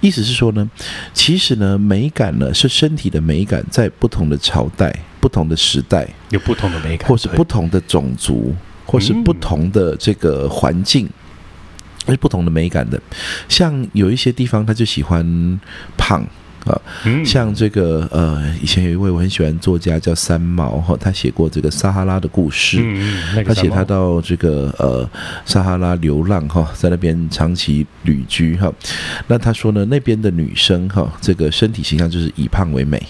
[0.00, 0.68] 意思是说呢，
[1.12, 8.54] 其实呢，美感呢是身体的美感，在不同的朝代、不同的时代有不同的美感，或是不同的种族，
[8.84, 11.08] 或是不同的这个环境，
[12.08, 13.00] 是不同的美感的。
[13.48, 15.60] 像有一些地方，他就喜欢
[15.96, 16.26] 胖。
[16.66, 16.78] 啊，
[17.24, 22.78] 像这个呃，以前有一位我很喜欢作家叫三毛哈，他写过这个撒哈拉的故事。
[23.46, 25.08] 他写他到这个呃
[25.46, 28.70] 撒哈拉流浪哈，在那边长期旅居哈。
[29.26, 33.02] 那他说呢，那边的女生哈，这个身体形象就是以胖为美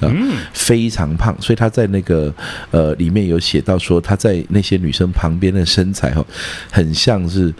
[0.00, 0.12] 啊，
[0.52, 1.34] 非常胖。
[1.40, 2.32] 所以他在那个
[2.70, 6.22] 呃里面有写到说，他在那些女生旁边的身材哈，
[6.70, 7.54] 很像是。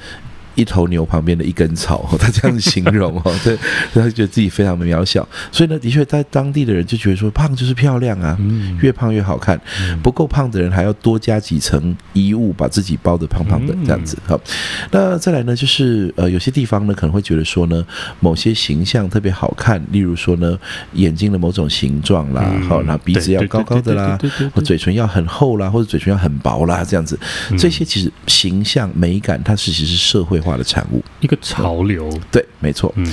[0.59, 3.57] 一头牛旁边的一根草， 他这样子形容哦， 对，
[3.95, 8.37] 他就觉得自己非常的渺小，所以呢，的确在当地的人就觉得说，胖就是漂亮啊，
[8.81, 9.59] 越胖越好看，
[10.03, 14.19] 不够胖的人还要多加几层衣物把自己包得胖胖的这样子。
[14.27, 14.41] 好，
[14.91, 17.87] 那再来呢，就是呃，有些地方呢可能会觉得说呢，
[18.19, 20.59] 某些形象特别好看，例如说呢，
[20.95, 24.19] 眼睛的某种形状啦，好，那鼻子要高高的啦，
[24.53, 27.17] 或嘴唇要很厚啦，或者嘴唇要很薄啦，这样子，
[27.57, 32.93] 这些其实形象美感，它其实是社会化的产物，一个潮流，对，没错。
[32.97, 33.07] 嗯，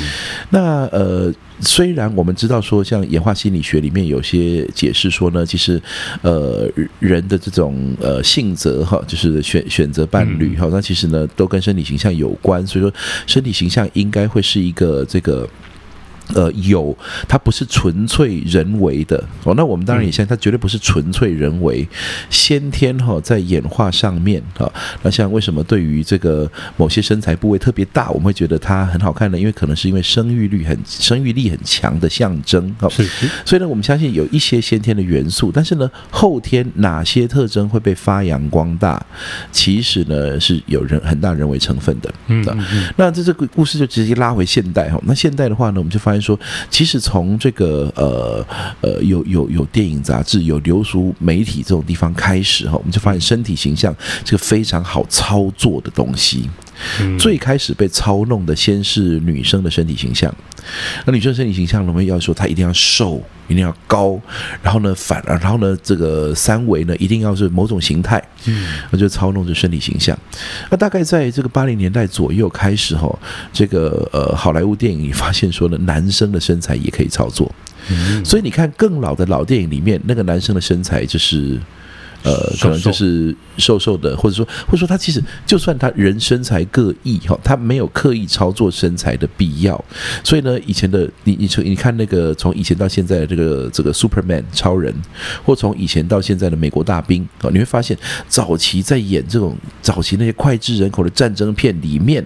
[0.50, 5.82] 那呃，虽然我们知道说，像演化心理学里面有些解释说呢，其实
[6.22, 6.70] 呃，
[7.00, 12.94] 人的这种呃性择哈，就是选选择伴侣哈，那其实呢都跟身体形象有关，所以说
[13.28, 15.48] 身体形象应该会是一个这个。
[16.34, 16.96] 呃，有，
[17.28, 19.54] 它不是纯粹人为的哦。
[19.56, 21.88] 那我们当然也相信，它绝对不是纯粹人为，
[22.32, 24.74] 先天哈、哦，在演化上面哈、哦。
[25.04, 29.38] 那像为什么对于这个某些身材部位特别大，我们会觉得它很好看呢？
[29.38, 32.88] 因为可能是因为生育率很、生育力很强的象征哈。
[32.88, 33.08] 哦、是，
[33.46, 39.04] 所以呢，我们相信有一些先天的元素，但是呢，后天哪些特征会被发扬光大，
[39.52, 42.12] 其实呢是有人很大人为成分的。
[42.30, 42.94] 嗯，嗯，嗯。
[42.98, 45.00] 那这这个故事就直接拉回现代哈。
[45.04, 46.15] 那现代的话呢，我们就发现。
[46.22, 48.46] 说，其实从这个呃
[48.82, 56.50] 呃有有有电影杂志、有流俗媒体这种地方开始哈，我们就发现身体形象是个非常好操作的东西。
[57.02, 60.34] 嗯、最开始被操弄的先是女生的身体形象，
[61.06, 64.20] 那女生身体形象，我们要说她一定要瘦，一定要高，
[64.62, 70.18] 然后呢反，然后呢这个三维呢一定要是某种形态，嗯，那就操弄着身体形象。
[70.70, 73.18] 那大概在这个八零年代左右开始哈，
[73.54, 77.54] 这个呃好莱坞电影里发现说呢，男生的身材也可以操作，
[77.90, 81.60] 嗯、所以你看更老的老电影里面，那个男生的身材就是。
[82.26, 89.86] 呃，可能就是瘦瘦的，或者说，或者说他其实就算他人身材各异哈，他没有刻意操作身材的必要。
[90.24, 94.92] 所以呢，以前的你你从你看那个从以前到现在的这个这个 Superman 超人，
[95.44, 97.96] 或从以前到现在的美国大兵啊，你会发现
[98.28, 102.26] 早期在演这种早期那些脍炙人口的战争片里面，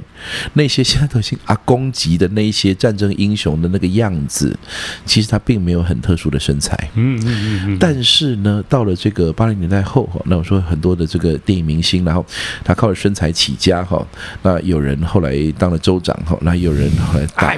[0.53, 4.57] 那些现在都已经阿公级的那些战争英雄的那个样子，
[5.05, 6.89] 其实他并没有很特殊的身材。
[6.95, 7.77] 嗯嗯嗯嗯。
[7.77, 9.83] 但是呢，到了这个八零年代。
[9.89, 12.23] 后哈，那我说很多的这个电影明星，然后
[12.63, 14.05] 他靠着身材起家哈。
[14.43, 17.55] 那有人后来当了州长哈，那有人后来打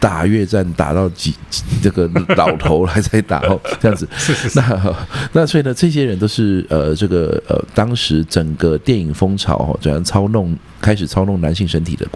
[0.00, 1.34] 打越战打到几
[1.82, 4.08] 这个老头还在打哈，这样子。
[4.54, 4.96] 那
[5.32, 12.06] 那所以呢，这些人都是呃这个呃当时整个电影风潮哈，怎样操弄开始操弄男性身体的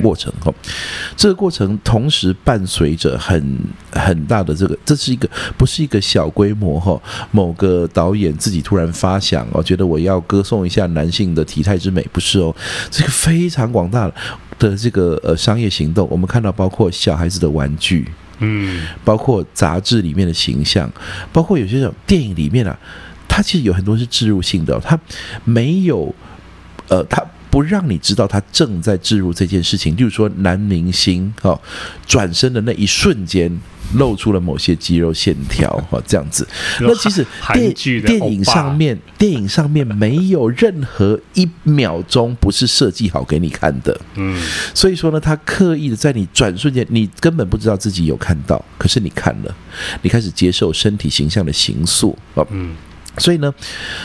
[0.00, 0.52] 过程哈，
[1.16, 3.58] 这个过程同时伴随着很
[3.90, 5.28] 很大的这个，这是一个
[5.58, 7.00] 不是一个小规模哈。
[7.30, 12.54] 某个导演自己突然发想哦，觉得我要歌颂一下男性的体态之美，不是哦，
[12.90, 14.10] 这个非常广大
[14.58, 16.08] 的这个呃商业行动。
[16.10, 20.90] 我们看到包括小孩子的玩具，嗯，包括杂志里面的形象，
[21.32, 22.78] 包括有些种电影里面啊。
[23.28, 24.98] 它其实有很多是植入性的，它
[25.44, 26.14] 没有，
[26.88, 27.22] 呃，它。
[27.52, 31.60] 不让你知道他正在置入这件事情，例如说男明星哈
[32.06, 33.60] 转身的那一瞬间
[33.96, 36.48] 露出了某些肌肉线条哈这样子，
[36.80, 37.74] 那其实电
[38.06, 49.54] 电影上面电影上面没有任何一秒钟不是设计好给你看的，嗯，所以说呢，他刻意的在你转瞬间，你根本不知道自己有看到，可是你看了，
[50.00, 52.74] 你开始接受身体形象的形塑哦，嗯。
[53.18, 53.54] 所以呢，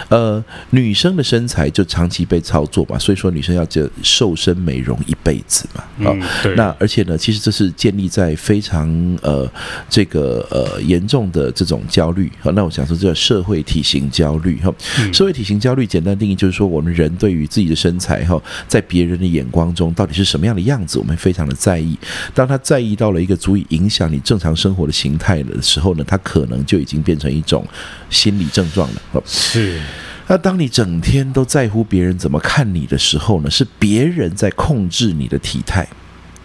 [0.09, 6.15] 呃，女生的身材就长期被操作嘛，所以说女生要这瘦身美容一辈子嘛，啊。
[6.55, 8.89] 那而且呢，其实这是建立在非常
[9.21, 9.49] 呃
[9.89, 12.31] 这个呃严重的这种焦虑。
[12.41, 14.73] 好，那我想说这叫社会体型焦虑哈。
[15.13, 21.97] 社会体型焦虑简单定义就是说，我们人对于自己的身材哈，在别人的眼光中到底是什么样的样子，我们非常的在意。
[22.33, 27.65] 当他在意到了一个足以影响你正常生活的形态的时候呢，他可能就已经变成一种
[28.09, 29.23] 心理症状了。
[29.25, 29.79] 是，
[30.27, 33.49] 那当你整天都在乎别人怎么看你的时候呢？
[33.49, 35.87] 是别人在控制你的体态。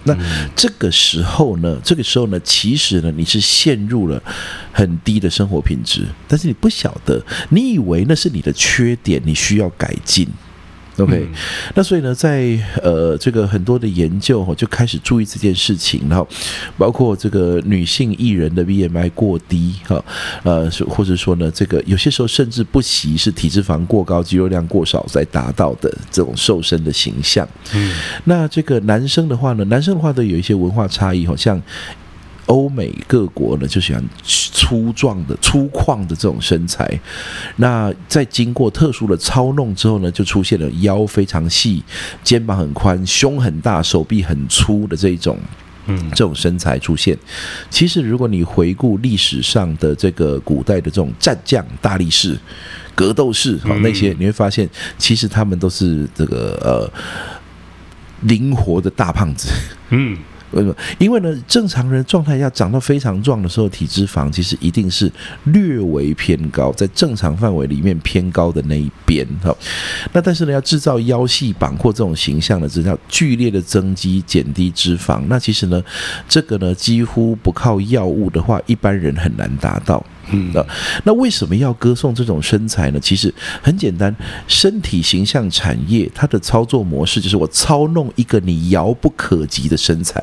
[0.04, 0.16] 那
[0.56, 1.78] 这个时候呢？
[1.84, 2.40] 这个时候呢？
[2.40, 4.20] 其实呢，你是陷入了
[4.72, 10.26] 很低的生活品质，但是你不晓得，你以为那是你的缺点，你需要改进。
[10.98, 11.28] OK，嗯，
[11.74, 16.28] 那所以呢，在呃这个很多的研究哈，就开始注意这件事情，然后
[16.76, 20.04] 包括这个女性艺人的 BMI 过低哈，
[20.42, 27.48] 呃，或者说呢，这个有些时候甚至不惜是体脂肪过高、肌肉量过少才达到的这种瘦身的形象。
[27.74, 31.60] 嗯，那这个男生的话呢，男生的话都有一些文化差异，好像。
[32.52, 37.00] 欧美各国呢，就喜欢粗壮的、粗犷的这种身材。
[37.56, 41.82] 那在经过特殊的操弄之后呢，就出现了腰非常细、
[42.22, 45.38] 肩膀很宽、胸很大、手臂很粗的这一种，
[45.86, 47.16] 嗯，这种身材出现。
[47.70, 52.38] 其实，如果你回顾历史上的这个古代的这种战将、大力士、
[52.94, 56.92] 格斗士，好那些，你会发现，其实他们都是这个呃
[58.28, 59.48] 灵活的大胖子，
[59.88, 60.18] 嗯。
[60.52, 60.74] 为什么？
[60.98, 65.10] 因为呢，正常人状态下长到非常壮的时候，体脂肪其实一定是
[65.44, 69.54] 略微偏高，在正常范围里面偏高的那一边哈。
[70.12, 75.22] 那但是呢，要制造腰细膀阔这种形象的，这叫剧烈的增肌减低脂肪。
[75.28, 75.82] 那其实呢，
[76.28, 80.04] 这个呢，几乎不靠药物的话，一般人很难达到。
[80.32, 80.52] 嗯，
[81.04, 82.98] 那为什么要歌颂这种身材呢？
[83.00, 84.14] 其实很简单，
[84.48, 90.20] 身体形象产业它的操作模式就是我操弄一个你遥不可及的身材，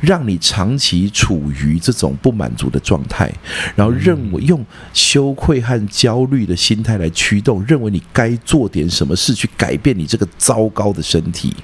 [0.00, 3.32] 让你长期处于这种不满足的状态，
[3.76, 11.54] 然后认为用羞愧和焦虑的心态来驱动，认为你该做点什么事去改变你这个糟糕的身体。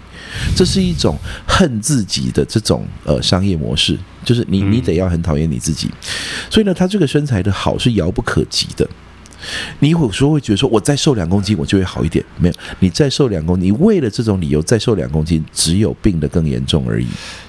[0.54, 3.98] 这是一种恨自己的这种呃商业模式，
[4.28, 5.90] 就是你你得要很讨厌你自己，
[6.50, 8.86] 所以呢，他这个身材的好是遥不可及的。
[9.78, 17.06] 你有时候会觉得说，我再瘦两公斤我就会好一点，没有，你再瘦两公斤，你为了这种理由再瘦两公斤，只有病得更严重而已。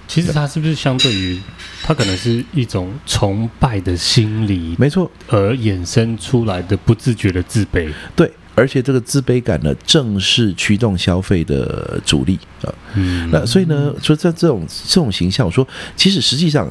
[0.08, 1.38] 其实他是不是相对于
[1.84, 8.32] 他可能是一种崇拜的心理，没错，而衍生出来的不自觉的自卑，对。
[8.60, 12.74] 而且这个自卑感呢，正是驱动消费的主力啊。
[12.95, 16.67] 嗯，那所以呢，说在这种这种形象，我说其实实际上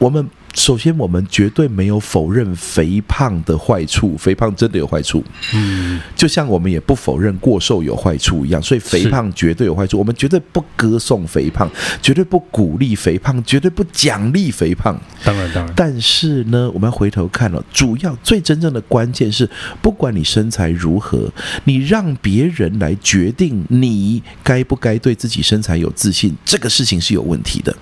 [0.00, 0.28] 我们。
[0.52, 5.24] 首先，我们绝对没有否认肥胖的坏处，肥胖真的有坏处。
[5.54, 9.96] 嗯，就像我们也不否认过瘦有坏处一样，所以肥胖绝对有坏处。
[9.96, 11.70] 我们绝对不歌颂肥胖，
[12.02, 15.00] 绝对不鼓励肥胖，绝对不奖励肥胖。
[15.22, 15.72] 当然，当然。
[15.76, 19.48] 但是呢，我们要回头看了，主要最真正的关键是，
[19.80, 21.32] 不管你身材如何，
[21.62, 27.74] 你让别人来决定你该不该对自己身材有自信，这个事情是有问题的。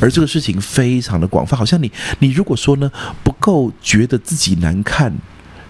[0.00, 2.90] 而这个事情非常的广泛，好像你你如果说呢
[3.22, 5.12] 不够觉得自己难看，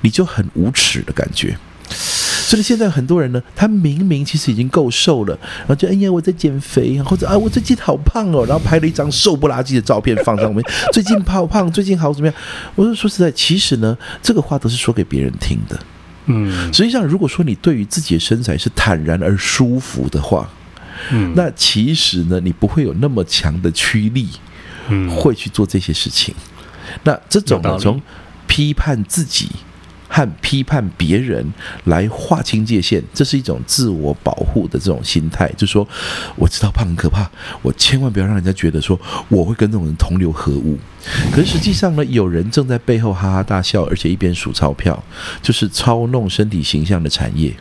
[0.01, 1.57] 你就很无耻的感觉。
[1.89, 12.35] 所以现在很多人呢，他明明其实已经够瘦了，然后就哎呀我在减肥，或者啊我最近好胖哦，然后拍了一张瘦不拉几的照片放上面， 最近好胖，最近好怎么样？
[12.75, 15.79] 我就说实在，其实呢这个话都是说给别人听的。
[16.27, 20.49] 嗯，实际上如果说你对于自己的身材是坦然而舒服的话。
[21.11, 24.29] 嗯，那其实呢，你不会有那么强的驱力，
[24.88, 26.35] 嗯，会去做这些事情。
[27.03, 28.01] 那这种呢，从
[28.47, 29.49] 批判自己
[30.07, 31.45] 和批判别人
[31.85, 35.51] 来划清界限，这是一种自我保护的这种心态。
[35.57, 35.87] 就说，
[36.37, 37.29] 我知道胖很可怕，
[37.62, 40.79] 我千万不要让人家觉得说我会跟这种人同流合污。
[41.33, 45.03] 可是实际上呢，有人正在背后哈哈大笑，而且一边数钞票，
[45.43, 47.53] 就是操弄身体形象的产业。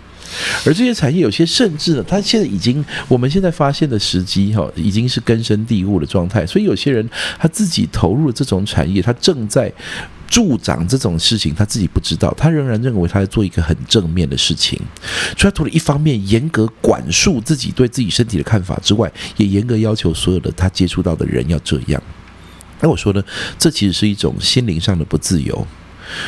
[0.65, 6.45] 而这些产业有些甚至呢，它现在已经我们现在发现的时机哈，已经是根深蒂固的状态。
[6.45, 7.07] 所以有些人
[7.39, 9.71] 他自己投入了这种产业，他正在
[10.27, 14.79] 助长这种事情，他自己不知道，他仍然认为他在做一个很正面的事情。
[15.37, 22.01] 所以他除了一方面严格管束自己对自己身体的看法之外，也严格要求所有的他接触到的人要这样。
[22.81, 23.23] 那我说呢，
[23.59, 25.65] 这其实是一种心灵上的不自由。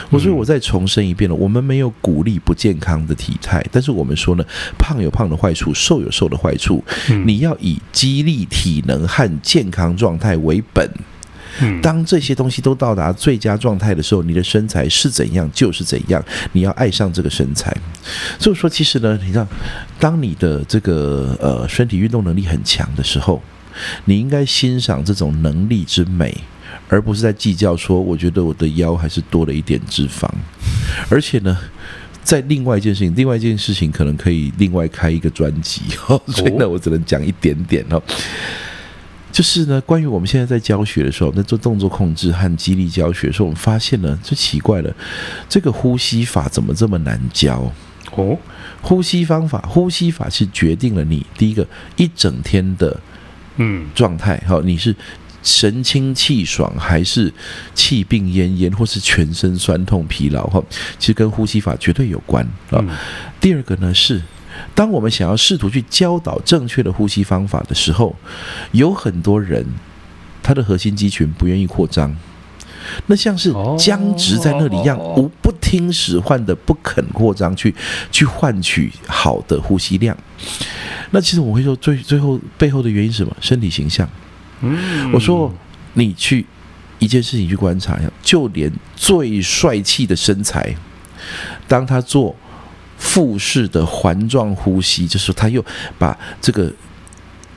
[0.09, 4.45] 我所以我再重申一遍了，我们没有鼓励不健康的体态，但是我们说呢，
[4.77, 6.83] 胖有胖的坏处，瘦有瘦的坏处。
[7.25, 10.89] 你要以激励、体能和健康状态为本。
[11.81, 16.21] 当这些东西都到达最佳状态的时候，你的身材是怎样就是怎样。
[16.51, 17.75] 你要爱上这个身材。
[18.37, 19.47] 所以说，其实呢，你知道，
[19.97, 23.41] 当你的这个呃身体运动能力很强的时候，
[24.03, 26.37] 你应该欣赏这种能力之美。
[26.87, 30.29] 而不是在计较说，我觉得我的腰还是多了一点脂肪，
[31.09, 31.57] 而且呢，
[32.23, 38.01] 在另外一件事情，另外一件事情可能可以另外开一个专辑 哦，所以呢，我只能讲一点点哦。
[39.31, 44.95] 就是呢，关于我们现在在教学的时候，在做动作控制和激励教学的时候，我们发现呢，就奇怪了，
[45.49, 47.69] 这个呼吸法怎么这么难教？
[48.13, 48.37] 哦，
[48.81, 51.67] 呼吸方法，呼吸法是决定了你第一个
[51.97, 52.97] 一整天的
[53.57, 54.95] 嗯状态，好，你是。
[55.45, 57.31] 神清气爽，还是
[57.75, 60.47] 气病奄奄，或是全身酸痛疲劳？
[60.47, 60.61] 哈，
[60.97, 62.83] 其实跟呼吸法绝对有关啊。
[63.39, 64.19] 第二个呢是，
[64.73, 68.15] 当我们想要试图去教导正确的呼吸方法的时候，
[68.71, 69.63] 有很多人
[70.41, 72.15] 他的核心肌群不愿意扩张，
[73.05, 77.73] 那像是僵直在那里一样，无不听使唤的不肯扩张，去
[78.11, 80.17] 去换取好的呼吸量。
[81.11, 83.37] 那其实我会说，最最后背后的原因是什么？
[83.39, 84.09] 身体形象。
[84.61, 85.53] 嗯，我说
[85.93, 86.45] 你去
[86.99, 90.75] 一件事情去观察一下，就连最帅气的身材，
[91.67, 92.35] 当他做
[92.97, 95.63] 腹式的环状呼吸，就是他又
[95.97, 96.71] 把这个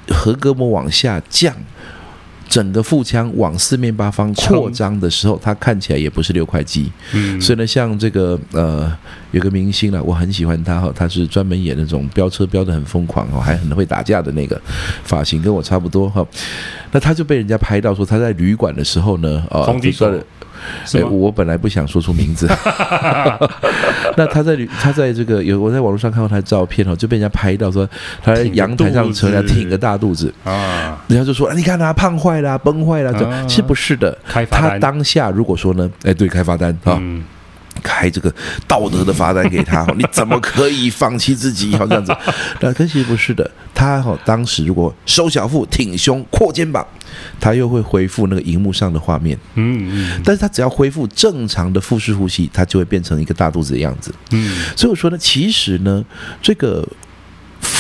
[0.09, 1.55] 横膈膜往下降。
[2.49, 6.90] 整个腹腔往四面八方扩张的时候，它看起来也不是六块肌。
[7.12, 8.90] 嗯，所以呢，像这个呃，
[9.32, 14.61] 有个明星呢，我很喜欢他哈，他是专门演那种飙车飙得很疯狂哦，还很会打架的那个
[15.05, 16.26] 发型跟我差不多哈。
[16.90, 20.24] 那他就被人家拍到说他在旅馆的时候呢，啊，就说了。
[20.94, 22.48] 哎，我本来不想说出名字。
[24.16, 27.88] 那他在他在这个有我在网络上看到他的照片哦，就被人家拍到说
[28.22, 30.32] 他在阳台上车，他挺个大肚子。
[30.44, 33.12] 啊，人家就说你看他胖坏了，崩坏了，
[33.46, 34.16] 其实不是的。
[34.50, 37.00] 他当下如果说呢，哎，对，开发单啊。
[37.82, 38.32] 开这个
[38.66, 41.74] 道德的罚单给他， 你怎么可以放弃自己？
[41.76, 42.14] 好这样子，
[42.60, 43.50] 那可惜不是的。
[43.74, 46.84] 他哈当时如果收小腹、挺胸、扩肩膀，
[47.38, 49.38] 他又会恢复那个荧幕上的画面。
[49.54, 50.20] 嗯嗯。
[50.24, 54.12] 但是他只要恢复正常的腹式呼吸，他就会变成一个大肚子的样子。
[54.32, 54.56] 嗯。
[54.76, 56.04] 所以我说呢，其实呢，
[56.42, 56.86] 这个。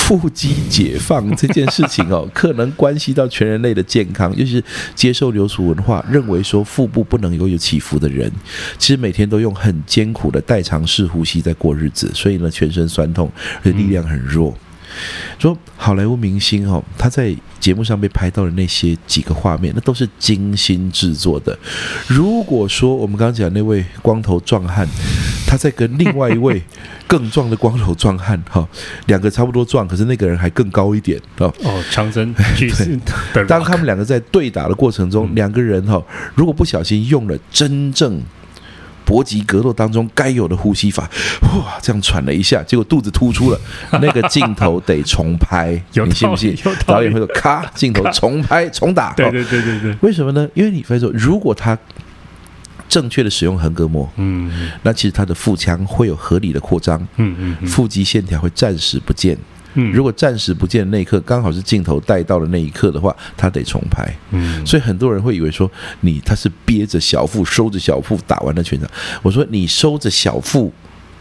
[0.08, 4.34] 腹肌解放这件事情哦， 可能关系到全人类的健康。
[4.34, 4.62] 就是
[4.94, 8.32] 接受流俗文化，认为说腹部不能有有起伏的人，
[8.78, 13.30] 其实每天都用很艰苦的代偿式呼吸在过日子，所以呢，全身酸痛，
[13.62, 14.56] 而且力量很弱。
[15.38, 21.56] 说好莱坞明星哦，他在节目上被拍到的那些几个画面，那都是精心制作的。
[22.06, 24.88] 如果说我们刚刚讲那位光头壮汉，
[25.48, 26.62] 他在跟另外一位
[27.08, 28.68] 更壮的光头壮汉哈，
[29.06, 31.52] 两个差不多壮，可是那个人还更高一点哦。
[31.64, 32.98] 哦，强森巨石。
[33.48, 36.02] 当他们两个在对打的过程中，两个人哈，
[36.34, 38.20] 如果不小心用了真正。
[39.04, 41.08] 搏击格斗当中该有的呼吸法，
[41.40, 43.58] 哇，这样喘了一下，结果肚子突出了，
[44.02, 46.54] 那个镜头得重拍，你信不信？
[46.84, 49.96] 导演会说：“咔，镜头重拍重打。”对对对对对。
[50.02, 50.46] 为什么呢？
[50.52, 51.74] 因为你会说，如果他
[52.88, 59.36] 正确的使用横膈膜，嗯，那其实他的腹腔会有合理的扩张，嗯嗯，腹肌线条会暂时不见。
[59.74, 64.10] 嗯，如果暂时不见的那一刻，刚好是镜头带到的那一刻的话，他得重拍。
[64.30, 65.70] 嗯，所以很多人会以为说
[66.00, 68.88] 你他是憋着小腹收着小腹打完了全场。
[69.22, 70.72] 我说你收着小腹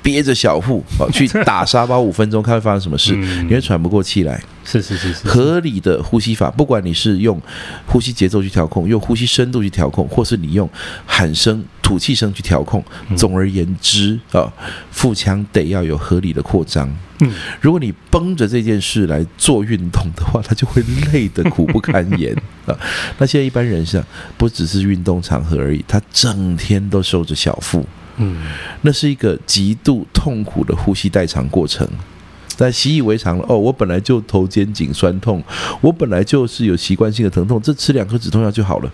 [0.01, 3.15] 憋着小腹啊 去打沙包五分钟，看会发生什么事？
[3.15, 4.41] 你会喘不过气来。
[4.63, 5.27] 是是是是。
[5.27, 7.41] 合理的呼吸法，不管你是用
[7.85, 10.69] 呼吸节奏去调控，用呼吸深度去调控，或是你用
[11.05, 12.83] 喊声、吐气声去调控。
[13.15, 14.51] 总而言之啊，
[14.91, 16.93] 腹腔得要有合理的扩张。
[17.21, 20.83] 嗯，如果你绷着这件事来做运动的话，他就会
[21.13, 22.35] 累得苦不堪言
[22.65, 22.77] 啊。
[23.17, 24.03] 那现在一般人是
[24.37, 27.85] 不只是运动场合而已，他整天都收着小腹，
[28.17, 28.35] 嗯，
[28.81, 31.87] 那是一个极度痛苦的呼吸代偿过程。
[32.59, 35.43] 但习以为常了哦，我本来就头肩颈酸痛，
[35.79, 38.91] 我本来就是有习惯性的疼痛，这吃两颗止痛药就好了。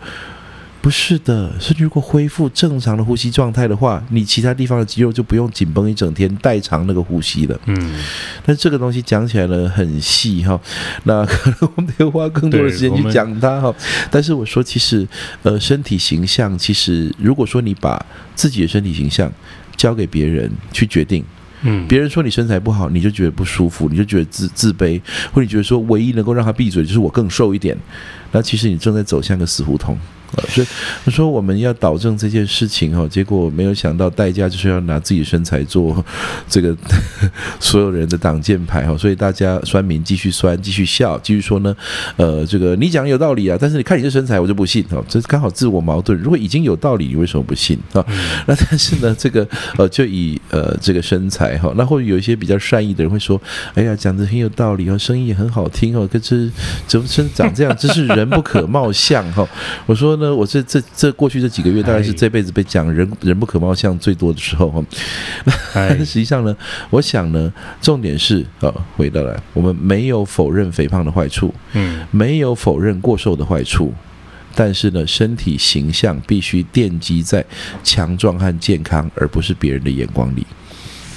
[0.83, 7.57] 不是的，是如果恢复正常的呼吸状态的话，你其他地方的肌肉就不用紧绷一整天，代偿那个呼吸了。
[7.67, 8.03] 嗯，
[8.45, 10.59] 但这个东西讲起来呢很细哈，
[11.05, 13.73] 那可能我们得花更多的时间去讲它哈。
[14.11, 15.07] 但是我说，其实
[15.43, 18.05] 呃，身体形象，其实如果说你把
[18.35, 19.31] 自己的身体形象
[19.77, 21.23] 交给别人去决定。
[21.61, 24.99] 嗯，别人说你身材不好，你就觉得不舒服，你就觉得自自卑，
[25.31, 27.77] 或者你觉得说唯一能够让他闭嘴就是我更瘦一点，
[28.33, 29.97] 那其实你正在走向个死胡同。
[30.49, 30.67] 所以
[31.05, 36.03] 我说我们要导正这件事情哈，结果没有想到代价就是要拿自己身材做
[36.49, 36.75] 这个
[37.59, 41.75] 所有人的挡箭牌哈，所以大家酸民继续酸，继续笑，继续说呢，
[42.17, 46.17] 呃，这个你讲有道理啊，但是你看你这身材我就不信哈，这刚好自我矛盾。
[46.19, 48.03] 如果已经有道理，你为什么不信啊？
[48.47, 53.39] 那但是呢，这个呃，就以呃这个身材哈，那或者有一些比较善意的人会说，
[53.75, 56.49] 哎呀，讲的很有道理哦，声音也很好听哦，可是
[56.87, 59.47] 怎么生长这样，真是人不可貌相哈。
[59.85, 60.17] 我说。
[60.23, 64.81] 那我这这这过去这几个月，大概是这辈子被讲人人不可貌相最多的时候哈。
[65.75, 66.55] 那实际上呢，
[66.89, 67.51] 我想呢，
[67.81, 73.93] 重点是呃，回到来，我们没有否认肥胖的坏处，嗯，没有否认过瘦的坏处，
[74.55, 77.43] 但是呢，身体形象必须奠基在
[77.83, 80.47] 强壮和健康，而不是别人的眼光里。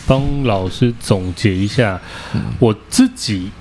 [0.09, 2.01] 帮老师总结一下，
[2.59, 3.53] 我自己。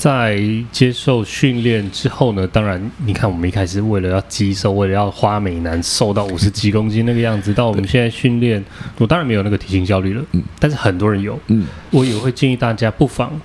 [0.00, 0.40] 在
[0.72, 8.64] 接受训练之后呢，当然，你看我们一开始为了要肌瘦，为了要花美男，瘦到五十几公斤那个样子，到我们现在训练，
[8.96, 10.24] 我当然没有那个体型焦虑了。
[10.32, 11.38] 嗯，但是很多人有。
[11.48, 13.38] 嗯，我也会建议大家，不妨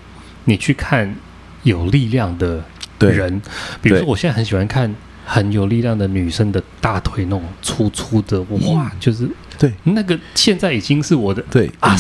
[0.46, 1.14] 你去看
[1.64, 2.64] 有力量的
[3.00, 3.42] 人，
[3.82, 4.96] 比如说我现在很喜欢看
[5.26, 8.40] 很有力量的女生的大腿那种粗粗的，
[8.72, 9.30] 哇，就是
[9.60, 11.94] 对那个现在已经是我的对啊。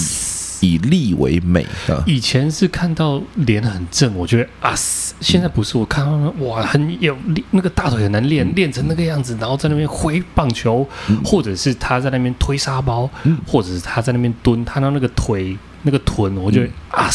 [0.61, 2.03] 以力为美的！
[2.05, 4.73] 以前是看到脸很正，我觉得啊，
[5.19, 5.77] 现在不是。
[5.77, 10.87] 我看到哇，很有力，那个大腿很难练，练成那个样子，然后在那边挥棒球，
[11.23, 13.09] 或者是他在那边推沙包，
[13.45, 17.09] 或者是他在那边蹲，看到那个腿那个臀，我觉得啊，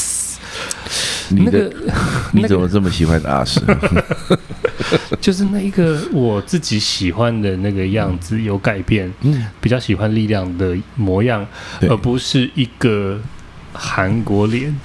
[1.31, 1.72] 那个
[2.33, 3.61] 你怎么这么喜欢阿斯？
[5.20, 11.47] 就是那一个我自己喜欢的那个样子有改变，嗯，比较喜欢力量的模样，
[11.83, 13.20] 而不是一个。
[13.72, 14.76] 韩国脸，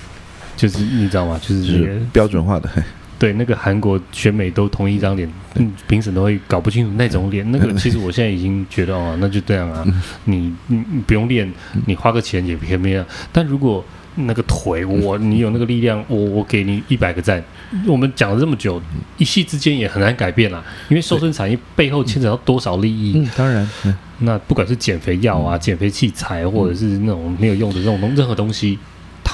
[0.55, 1.39] 就是你知道吗？
[1.41, 2.69] 就是这个标准化的。
[3.17, 7.49] 对，那个韩国选美都同一张脸，嗯，评审都会搞不清楚那种脸。
[7.51, 9.83] 那个其实我现在已经觉得哦，那就这样啊，
[10.25, 11.51] 你你你不用练，
[11.87, 13.03] 你花个钱也可以那样。
[13.31, 13.83] 但如果
[14.15, 17.43] 那个腿，我你有那个力量，我我给你一百个赞。
[17.87, 18.81] 我们讲了这么久，
[19.17, 23.13] 一夕之间也很难改变啦，因为瘦身产业背后牵扯到多少利益？
[23.17, 23.69] 嗯，当然，
[24.19, 28.79] 那不管是减肥药啊、减肥器材，或者是那种没有用的这种东任何东西。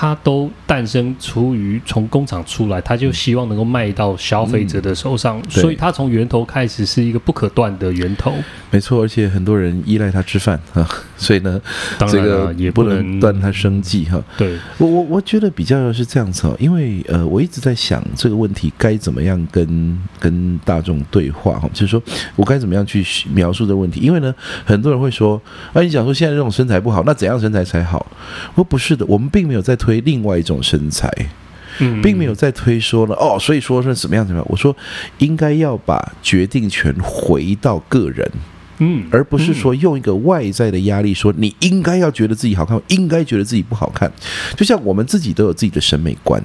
[0.01, 8.33] 它都诞生出于从工厂出来，他就希望能够卖到消费者的手上，嗯、所以它从源头开始是一个不可断的源头。
[8.71, 11.61] 没错，而且很多人依赖它吃饭啊，所以呢，
[11.99, 14.19] 当然这个也不能断它生计哈。
[14.35, 22.01] 对，我我我觉得比较是这样子哦，因为呃，我一直在想这个问题该怎么样跟跟大众对话哈，就是说
[22.35, 23.99] 我该怎么样去描述这个问题？
[23.99, 24.33] 因为呢，
[24.65, 25.39] 很多人会说，
[25.73, 28.03] 啊，你讲说现在这种身材不好，那怎样身材才好？
[28.55, 31.11] 我说不是的，我们并没有在推另外一种身材，
[32.01, 33.13] 并没有在推说呢。
[33.15, 34.47] 哦，所以说是怎么样怎么样？
[34.49, 34.73] 我说
[35.17, 38.31] 应该要把决定权回到个人，
[38.77, 44.11] 嗯，而不是说用一个外在的压力说你应该要觉得自己好看，应该觉得自己不好看。
[44.55, 46.41] 就像我们自己都有自己的审美观。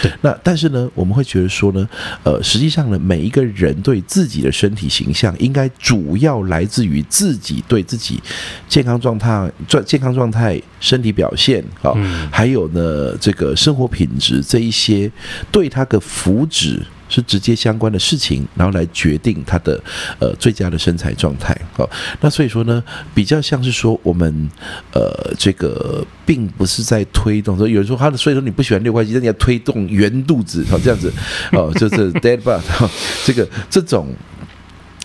[0.00, 1.88] 对，那但是呢，我们会觉得说呢，
[2.22, 8.20] 呃，实际上呢，每一个人对自己的身体形象，应该主要来自于自己对自己
[8.68, 11.92] 健康状态、状健康状态、身体表现啊，
[12.30, 15.10] 还有呢，这个生活品质这一些
[15.50, 16.80] 对他的福祉。
[17.12, 19.78] 是直接相关的事情，然后来决定他的
[20.18, 21.54] 呃最佳的身材状态。
[21.74, 21.88] 好，
[22.22, 22.82] 那所以说呢，
[23.14, 24.50] 比较像是说我们
[24.94, 31.12] 呃这个并不是在推动说有人说他的，所以说你不喜欢六块肌，那你要推动圆肚子，好这样子
[31.52, 32.62] 哦，就是 dead butt
[33.26, 34.08] 这个这种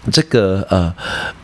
[0.09, 0.93] 这个呃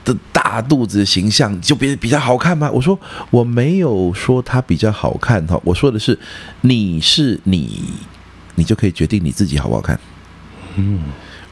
[0.06, 2.72] 的大肚子形象就比比较好看吗？
[2.72, 2.98] 我说
[3.30, 6.18] 我没有说它比较好看哈，我说的是
[6.62, 7.84] 你是你，
[8.56, 10.00] 你就可以决定你自己好不好看。
[10.78, 11.00] 嗯，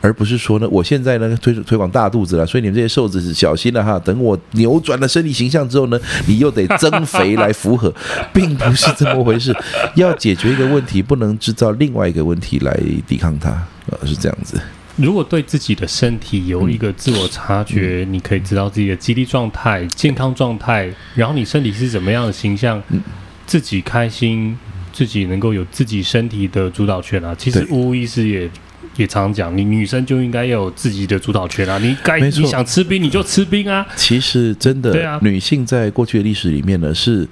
[0.01, 3.99] 而不是说呢，我现在呢推推广大肚子了，所以你们这些瘦子是小心了哈。
[3.99, 7.93] 等我扭转了身体形象之后呢，你又得增肥来符合，
[8.34, 9.55] 并不是这么回事。
[9.95, 13.49] 要解决一个问题，不能制造另外一个问题来抵抗它，
[13.88, 14.59] 呃，是这样子。
[14.97, 22.99] 如果对自己的身体有一个自我察觉，嗯、你可以知道自己的肌力状态、健康状态，然后你身体是怎么样的形象，嗯、
[23.45, 24.57] 自己开心，
[24.91, 27.34] 自己能够有自己身体的主导权啊。
[27.38, 28.49] 其实无意识也。
[28.97, 33.85] 也常讲，你女生就应该要有自己的主导权啊，你该你想吃冰你就吃冰啊。
[33.95, 37.27] 其实真的，对啊，女性在过去的历史里面呢，是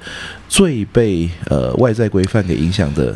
[0.48, 3.16] 最被呃外在规范给影响的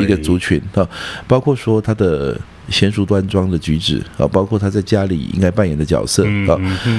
[0.00, 0.88] 一个族群啊，
[1.26, 2.38] 包括说她的。
[2.70, 6.52] 娴熟端庄的举止啊，包括他在家里应该扮演的角色啊，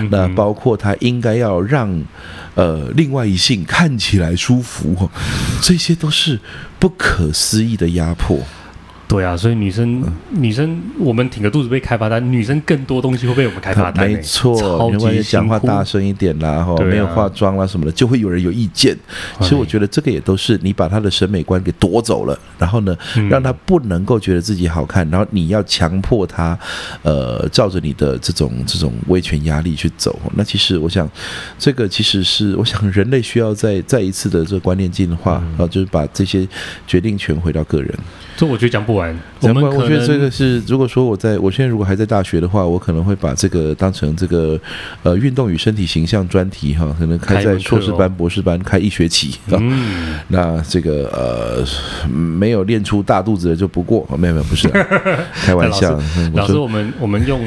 [0.10, 1.88] 那包括他应该要让
[2.56, 5.08] 呃另外一性看起来舒服，
[5.62, 6.40] 这些都是
[6.80, 8.40] 不可思议的压迫。
[9.10, 14.08] 对啊，所以女生，嗯、女生，我们挺个肚子被开发单，女生更多东西会被我们开发单。
[14.08, 18.96] 没错，因为讲话大声一点啦，哈、啊，没有化妆啦什么的，就会有人有意见。
[19.42, 22.96] 所以我觉得这个也都是你把她的审美观给夺走了，然后呢，
[23.28, 26.56] 让她不能够觉得自己好看，然后你要强迫她，
[27.02, 30.20] 呃，照着你的这种这种威权压力去走。
[30.36, 31.10] 那其实我想，
[31.58, 36.48] 这个其实是我想人类需要再再一次的这个观念进化，然后就是把这些
[36.86, 37.92] 决定权回到个人。
[38.38, 38.99] 这我觉得讲不完。
[39.42, 44.60] 我们我觉得这个是，如果说我在我现在如果还在大学的话，我可能会把这个当成这个
[45.04, 49.38] 呃运动与身体形象专题哈，可能开在硕士班、博士班开一学期。
[49.48, 51.66] 嗯， 那这个呃
[52.10, 54.68] 没有练出大肚子的就不过，没有没有不是，
[55.46, 55.92] 开玩笑。
[55.92, 57.40] 老师，老师我们我们用。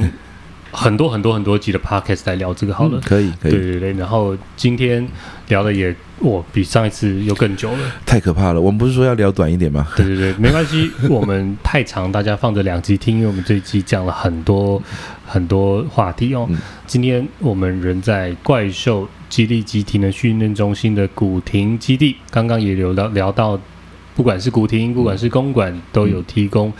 [0.72, 3.92] 很多很多很多集的 podcast 来聊这个好了，嗯、可以，可以，对对对。
[3.92, 5.06] 然后今天
[5.48, 8.60] 聊的也，哇，比上一次又更久了，太可怕了。
[8.60, 9.86] 我们不是说要聊短一点吗？
[9.96, 14.82] 对对对，没关系，我们太长，大家放着两集听，因为我们这一集讲了很多
[15.26, 16.46] 很多话题哦。
[16.48, 16.56] 嗯、
[16.86, 23.60] 今天我们人在怪兽激励集体能训练中心的古亭基地，刚刚也聊到聊到。
[24.14, 26.72] 不管是古亭，不管是公馆，都有提供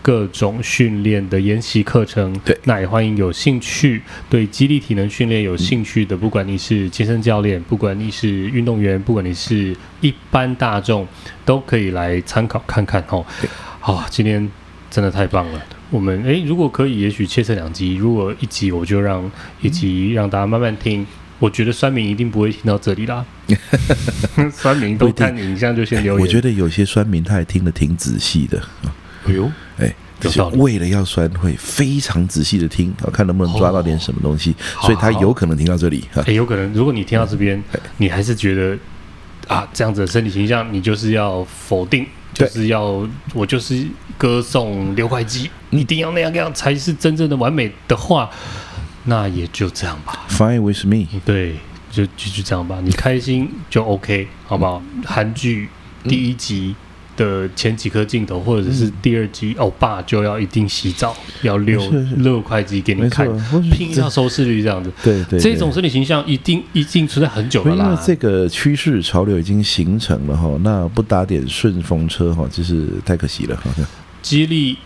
[0.00, 2.32] 各种训练的研习课程。
[2.44, 11.06] 对，那也欢迎有兴趣对肌力体能训练有兴趣的，不管你是健身教练，不管你是运动员，不管你是一般大众，
[11.44, 13.24] 都可以来参考看看哦。
[13.80, 14.50] 好，今天
[14.90, 15.62] 真的太棒了。
[15.90, 19.30] 我们诶，如果可以，也许切成两集，如果一集我就让
[19.60, 21.06] 一集让大家慢慢听。
[21.38, 23.24] 我觉得酸民一定不会听到这里啦，
[24.52, 26.22] 酸民都看影像就先留言。
[26.22, 28.60] 我觉得有些酸民他也听得挺仔细的。
[29.24, 36.04] 哎呦，哎，就是为了要酸，会非常仔细的听，看能不能抓到点什么东西，哦、所以他有可能听到这里。
[36.26, 37.62] 哎，有可能，如果你听到这边，
[37.98, 38.76] 你还是觉得
[39.46, 43.86] 啊，这样子的身体形象，你就是要否定，就是要我就是
[44.16, 48.28] 歌颂六块肌，一定要那样那样才是真正的完美的话。
[49.08, 51.06] 那也就这样吧，Fine with me。
[51.24, 51.54] 对，
[51.90, 54.82] 就就就这样吧，你开心就 OK，好不好？
[55.06, 55.70] 韩剧
[56.04, 56.74] 第一集
[57.16, 61.80] 的前几颗镜头，或者是第二集，欧巴就要一定洗澡，要六
[62.18, 63.26] 六块肌给你看，
[63.70, 64.92] 拼一下收视率这样子。
[65.02, 67.86] 对对，这种身体形象一定一定存在很久了啦。
[67.86, 73.56] 因为这个趋势潮流已经形成了哈，那不打点顺风车哈，就是太可惜了。
[73.56, 73.86] 好像
[74.20, 74.76] 激励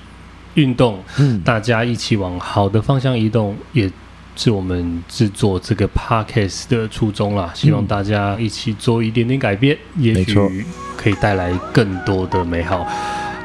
[0.54, 3.90] 运动，嗯，大家一起往好的方向移动也。
[4.36, 10.64] 是我们制作这个 podcast 的初衷啦，希望大家一起做一点点改变，嗯、也许
[10.96, 12.86] 可以带来更多的美好。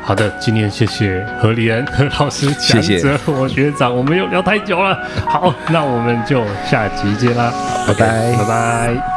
[0.03, 4.97] 好的，今天谢谢何立恩何老师讲者，我学长，我们又聊太久了。
[5.25, 7.51] 好，那我们就下集见啦，
[7.85, 9.16] 拜拜，拜拜。